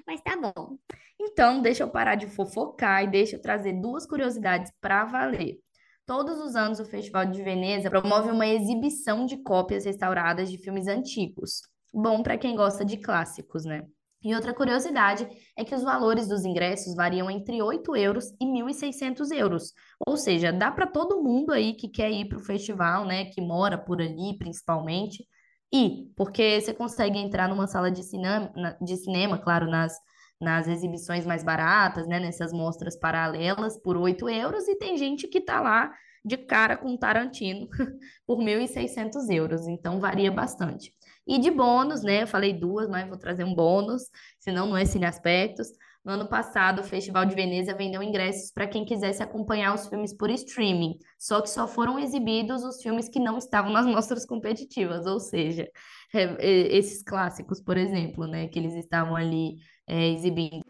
Mas 0.06 0.22
tá 0.22 0.38
bom. 0.38 0.78
Então, 1.20 1.62
deixa 1.62 1.84
eu 1.84 1.90
parar 1.90 2.16
de 2.16 2.28
fofocar 2.28 3.04
e 3.04 3.08
deixa 3.08 3.36
eu 3.36 3.42
trazer 3.42 3.74
duas 3.74 4.06
curiosidades 4.06 4.72
para 4.80 5.06
valer. 5.06 5.60
Todos 6.06 6.40
os 6.40 6.56
anos, 6.56 6.80
o 6.80 6.86
Festival 6.86 7.26
de 7.26 7.42
Veneza 7.42 7.90
promove 7.90 8.30
uma 8.30 8.46
exibição 8.46 9.26
de 9.26 9.38
cópias 9.38 9.86
restauradas 9.86 10.52
de 10.52 10.58
filmes 10.60 10.88
antigos. 10.88 11.62
Bom 11.92 12.22
para 12.22 12.38
quem 12.38 12.56
gosta 12.56 12.86
de 12.86 12.98
clássicos, 12.98 13.66
né? 13.66 13.82
E 14.24 14.34
outra 14.36 14.54
curiosidade 14.54 15.28
é 15.58 15.64
que 15.64 15.74
os 15.74 15.84
valores 15.84 16.28
dos 16.28 16.46
ingressos 16.46 16.96
variam 16.96 17.30
entre 17.30 17.62
8 17.62 17.96
euros 17.96 18.32
e 18.40 18.46
1.600 18.46 19.32
euros. 19.32 19.74
Ou 20.06 20.16
seja, 20.16 20.52
dá 20.52 20.72
para 20.72 20.86
todo 20.86 21.24
mundo 21.24 21.52
aí 21.52 21.74
que 21.74 21.88
quer 21.88 22.12
ir 22.12 22.28
para 22.28 22.38
o 22.38 22.44
festival, 22.44 23.06
né, 23.06 23.26
que 23.26 23.42
mora 23.42 23.78
por 23.78 24.02
ali 24.02 24.38
principalmente, 24.38 25.24
ir, 25.72 26.12
porque 26.16 26.62
você 26.62 26.74
consegue 26.74 27.18
entrar 27.20 27.48
numa 27.48 27.68
sala 27.68 27.92
de 27.92 28.04
cinema, 28.04 28.52
de 28.82 28.98
cinema 28.98 29.38
claro, 29.38 29.70
nas, 29.70 29.96
nas 30.46 30.68
exibições 30.68 31.26
mais 31.26 31.44
baratas, 31.44 32.08
né, 32.08 32.20
nessas 32.20 32.54
mostras 32.54 32.96
paralelas, 32.96 33.78
por 33.78 33.98
8 33.98 34.30
euros, 34.30 34.68
e 34.68 34.76
tem 34.76 34.96
gente 34.96 35.28
que 35.28 35.40
está 35.40 35.60
lá 35.60 35.92
de 36.24 36.38
cara 36.38 36.78
com 36.78 36.96
Tarantino 36.96 37.68
por 38.26 38.38
1.600 38.38 39.30
euros, 39.30 39.68
então 39.68 40.00
varia 40.00 40.32
bastante. 40.32 40.94
E 41.28 41.40
de 41.40 41.50
bônus, 41.50 42.04
né? 42.04 42.24
Eu 42.24 42.28
falei 42.28 42.54
duas, 42.54 42.88
mas 42.88 43.08
vou 43.08 43.18
trazer 43.18 43.44
um 43.44 43.54
bônus, 43.54 44.04
senão 44.40 44.68
não 44.68 44.78
é 44.78 44.86
Cine 44.86 45.06
Aspectos. 45.06 45.68
No 46.04 46.12
ano 46.12 46.28
passado, 46.28 46.82
o 46.82 46.84
Festival 46.84 47.26
de 47.26 47.34
Veneza 47.34 47.74
vendeu 47.74 48.02
ingressos 48.04 48.52
para 48.52 48.68
quem 48.68 48.86
quisesse 48.86 49.24
acompanhar 49.24 49.74
os 49.74 49.88
filmes 49.88 50.14
por 50.14 50.30
streaming, 50.30 51.00
só 51.18 51.42
que 51.42 51.50
só 51.50 51.68
foram 51.68 51.98
exibidos 51.98 52.64
os 52.64 52.80
filmes 52.80 53.10
que 53.10 53.20
não 53.20 53.40
estavam 53.40 53.72
nas 53.72 53.86
mostras 53.88 54.24
competitivas, 54.24 55.08
ou 55.08 55.20
seja, 55.20 55.68
esses 56.40 57.02
clássicos, 57.02 57.60
por 57.60 57.76
exemplo, 57.76 58.28
né, 58.28 58.48
que 58.48 58.60
eles 58.60 58.76
estavam 58.76 59.16
ali 59.16 59.58
é, 59.88 60.10
exibindo. 60.10 60.64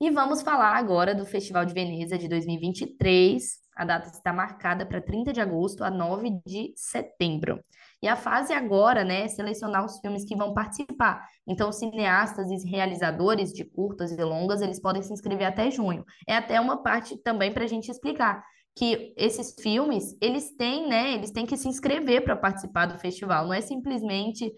E 0.00 0.10
vamos 0.10 0.42
falar 0.42 0.76
agora 0.76 1.14
do 1.14 1.24
Festival 1.24 1.64
de 1.64 1.72
Veneza 1.72 2.18
de 2.18 2.28
2023, 2.28 3.42
A 3.76 3.84
data 3.84 4.08
está 4.08 4.32
marcada 4.32 4.84
para 4.84 5.00
30 5.00 5.32
de 5.32 5.40
agosto 5.40 5.82
a 5.82 5.90
9 5.90 6.40
de 6.46 6.72
setembro. 6.76 7.58
E 8.02 8.06
a 8.06 8.14
fase 8.14 8.52
agora, 8.52 9.02
né, 9.02 9.22
é 9.22 9.28
selecionar 9.28 9.84
os 9.84 9.98
filmes 10.00 10.24
que 10.24 10.36
vão 10.36 10.52
participar. 10.52 11.26
Então, 11.46 11.72
cineastas 11.72 12.50
e 12.50 12.68
realizadores 12.68 13.50
de 13.50 13.64
curtas 13.64 14.12
e 14.12 14.22
longas, 14.22 14.60
eles 14.60 14.78
podem 14.78 15.02
se 15.02 15.12
inscrever 15.12 15.46
até 15.46 15.70
junho. 15.70 16.04
É 16.28 16.36
até 16.36 16.60
uma 16.60 16.82
parte 16.82 17.16
também 17.22 17.50
para 17.50 17.64
a 17.64 17.66
gente 17.66 17.90
explicar 17.90 18.44
que 18.76 19.14
esses 19.16 19.54
filmes, 19.58 20.16
eles 20.20 20.54
têm, 20.56 20.88
né, 20.88 21.14
eles 21.14 21.30
têm 21.30 21.46
que 21.46 21.56
se 21.56 21.68
inscrever 21.68 22.22
para 22.24 22.36
participar 22.36 22.86
do 22.86 22.98
festival. 22.98 23.46
Não 23.46 23.54
é 23.54 23.60
simplesmente 23.60 24.52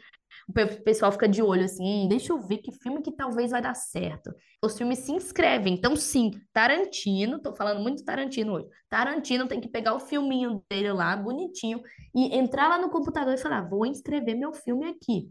o 0.49 0.83
pessoal 0.85 1.11
fica 1.11 1.29
de 1.29 1.43
olho 1.43 1.65
assim, 1.65 2.07
deixa 2.09 2.33
eu 2.33 2.39
ver 2.39 2.59
que 2.59 2.71
filme 2.71 3.03
que 3.03 3.11
talvez 3.11 3.51
vai 3.51 3.61
dar 3.61 3.75
certo. 3.75 4.33
Os 4.63 4.79
filmes 4.79 5.01
se 5.01 5.13
inscrevem. 5.13 5.75
Então, 5.75 5.97
sim, 5.97 6.31
Tarantino, 6.53 7.41
tô 7.41 7.53
falando 7.55 7.81
muito 7.81 8.05
Tarantino 8.05 8.55
hoje. 8.55 8.69
Tarantino 8.89 9.49
tem 9.49 9.61
que 9.61 9.69
pegar 9.69 9.95
o 9.95 10.01
filminho 10.01 10.63
dele 10.71 10.93
lá, 10.93 11.17
bonitinho, 11.17 11.83
e 12.15 12.37
entrar 12.37 12.69
lá 12.69 12.79
no 12.79 12.91
computador 12.91 13.35
e 13.35 13.39
falar: 13.39 13.69
vou 13.69 13.85
inscrever 13.85 14.37
meu 14.37 14.53
filme 14.53 14.87
aqui. 14.87 15.29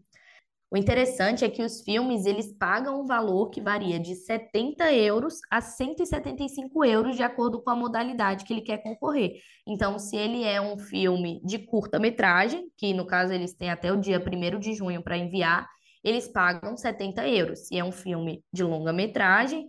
O 0.72 0.78
interessante 0.78 1.46
é 1.46 1.50
que 1.50 1.64
os 1.64 1.82
filmes 1.82 2.26
eles 2.26 2.52
pagam 2.52 3.00
um 3.00 3.06
valor 3.06 3.50
que 3.50 3.62
varia 3.62 4.00
de 4.00 4.16
70 4.16 4.92
euros 4.94 5.40
a 5.50 5.62
175 5.62 6.84
euros 6.84 7.16
de 7.16 7.24
acordo 7.24 7.62
com 7.62 7.70
a 7.70 7.76
modalidade 7.76 8.44
que 8.44 8.52
ele 8.52 8.62
quer 8.62 8.82
concorrer. 8.84 9.40
Então, 9.66 9.98
se 9.98 10.18
ele 10.18 10.44
é 10.44 10.60
um 10.60 10.78
filme 10.78 11.40
de 11.46 11.60
curta-metragem, 11.60 12.70
que 12.78 12.94
no 12.94 13.06
caso 13.06 13.32
eles 13.32 13.54
têm 13.54 13.70
até 13.70 13.92
o 13.92 13.98
dia 13.98 14.20
1 14.20 14.60
de 14.60 14.74
junho 14.74 15.02
para 15.02 15.18
enviar, 15.18 15.70
eles 16.04 16.28
pagam 16.28 16.76
70 16.76 17.28
euros. 17.28 17.68
Se 17.68 17.78
é 17.78 17.84
um 17.84 17.92
filme 17.92 18.44
de 18.52 18.64
longa-metragem, 18.64 19.68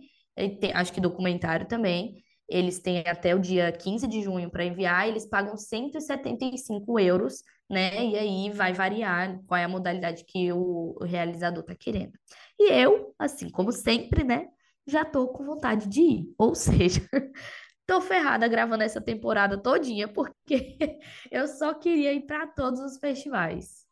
acho 0.73 0.91
que 0.91 0.99
documentário 0.99 1.67
também, 1.67 2.15
eles 2.47 2.79
têm 2.79 2.99
até 3.05 3.35
o 3.35 3.39
dia 3.39 3.71
15 3.71 4.07
de 4.07 4.21
junho 4.21 4.49
para 4.49 4.65
enviar, 4.65 5.07
eles 5.07 5.25
pagam 5.25 5.57
175 5.57 6.99
euros, 6.99 7.43
né? 7.69 8.05
E 8.05 8.17
aí 8.17 8.49
vai 8.51 8.73
variar 8.73 9.39
qual 9.45 9.59
é 9.59 9.63
a 9.65 9.69
modalidade 9.69 10.23
que 10.25 10.51
o 10.53 10.97
realizador 11.03 11.61
está 11.61 11.75
querendo. 11.75 12.13
E 12.59 12.71
eu, 12.71 13.13
assim 13.19 13.49
como 13.49 13.71
sempre, 13.71 14.23
né, 14.23 14.47
já 14.85 15.03
tô 15.03 15.27
com 15.27 15.45
vontade 15.45 15.87
de 15.87 16.01
ir. 16.01 16.33
Ou 16.37 16.55
seja, 16.55 17.01
tô 17.85 18.01
ferrada 18.01 18.47
gravando 18.47 18.83
essa 18.83 19.01
temporada 19.01 19.57
todinha, 19.61 20.07
porque 20.07 20.77
eu 21.31 21.47
só 21.47 21.73
queria 21.73 22.13
ir 22.13 22.25
para 22.25 22.47
todos 22.47 22.79
os 22.79 22.97
festivais. 22.97 23.86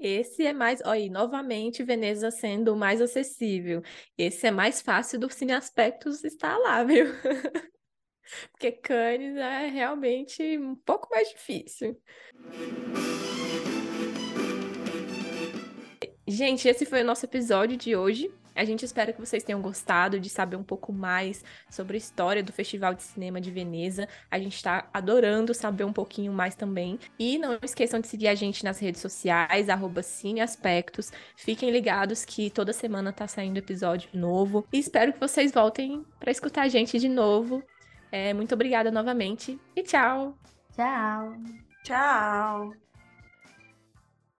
Esse 0.00 0.46
é 0.46 0.52
mais, 0.54 0.80
olha, 0.86 1.10
novamente 1.10 1.82
Veneza 1.82 2.30
sendo 2.30 2.74
mais 2.74 3.02
acessível. 3.02 3.82
Esse 4.16 4.46
é 4.46 4.50
mais 4.50 4.80
fácil 4.80 5.20
do 5.20 5.30
Cine 5.30 5.52
Aspectos 5.52 6.24
estar 6.24 6.56
lá, 6.56 6.82
viu? 6.84 7.06
Porque 8.52 8.72
Cannes 8.72 9.36
é 9.36 9.66
realmente 9.66 10.58
um 10.58 10.74
pouco 10.74 11.08
mais 11.10 11.28
difícil. 11.28 12.00
Gente, 16.26 16.66
esse 16.66 16.86
foi 16.86 17.02
o 17.02 17.04
nosso 17.04 17.26
episódio 17.26 17.76
de 17.76 17.94
hoje. 17.94 18.32
A 18.54 18.64
gente 18.64 18.84
espera 18.84 19.12
que 19.12 19.20
vocês 19.20 19.42
tenham 19.42 19.60
gostado 19.60 20.18
de 20.18 20.28
saber 20.28 20.56
um 20.56 20.62
pouco 20.62 20.92
mais 20.92 21.44
sobre 21.68 21.96
a 21.96 21.98
história 21.98 22.42
do 22.42 22.52
Festival 22.52 22.94
de 22.94 23.02
Cinema 23.02 23.40
de 23.40 23.50
Veneza. 23.50 24.08
A 24.30 24.38
gente 24.38 24.56
está 24.56 24.88
adorando 24.92 25.54
saber 25.54 25.84
um 25.84 25.92
pouquinho 25.92 26.32
mais 26.32 26.54
também. 26.54 26.98
E 27.18 27.38
não 27.38 27.58
esqueçam 27.62 28.00
de 28.00 28.08
seguir 28.08 28.28
a 28.28 28.34
gente 28.34 28.64
nas 28.64 28.78
redes 28.78 29.00
sociais, 29.00 29.68
cineaspectos. 30.04 31.12
Fiquem 31.36 31.70
ligados 31.70 32.24
que 32.24 32.50
toda 32.50 32.72
semana 32.72 33.12
tá 33.12 33.26
saindo 33.26 33.58
episódio 33.58 34.08
novo. 34.12 34.66
E 34.72 34.78
espero 34.78 35.12
que 35.12 35.20
vocês 35.20 35.52
voltem 35.52 36.04
para 36.18 36.30
escutar 36.30 36.62
a 36.62 36.68
gente 36.68 36.98
de 36.98 37.08
novo. 37.08 37.62
É, 38.12 38.34
muito 38.34 38.54
obrigada 38.54 38.90
novamente 38.90 39.58
e 39.76 39.82
tchau! 39.82 40.36
Tchau! 40.74 41.34
Tchau! 41.84 42.89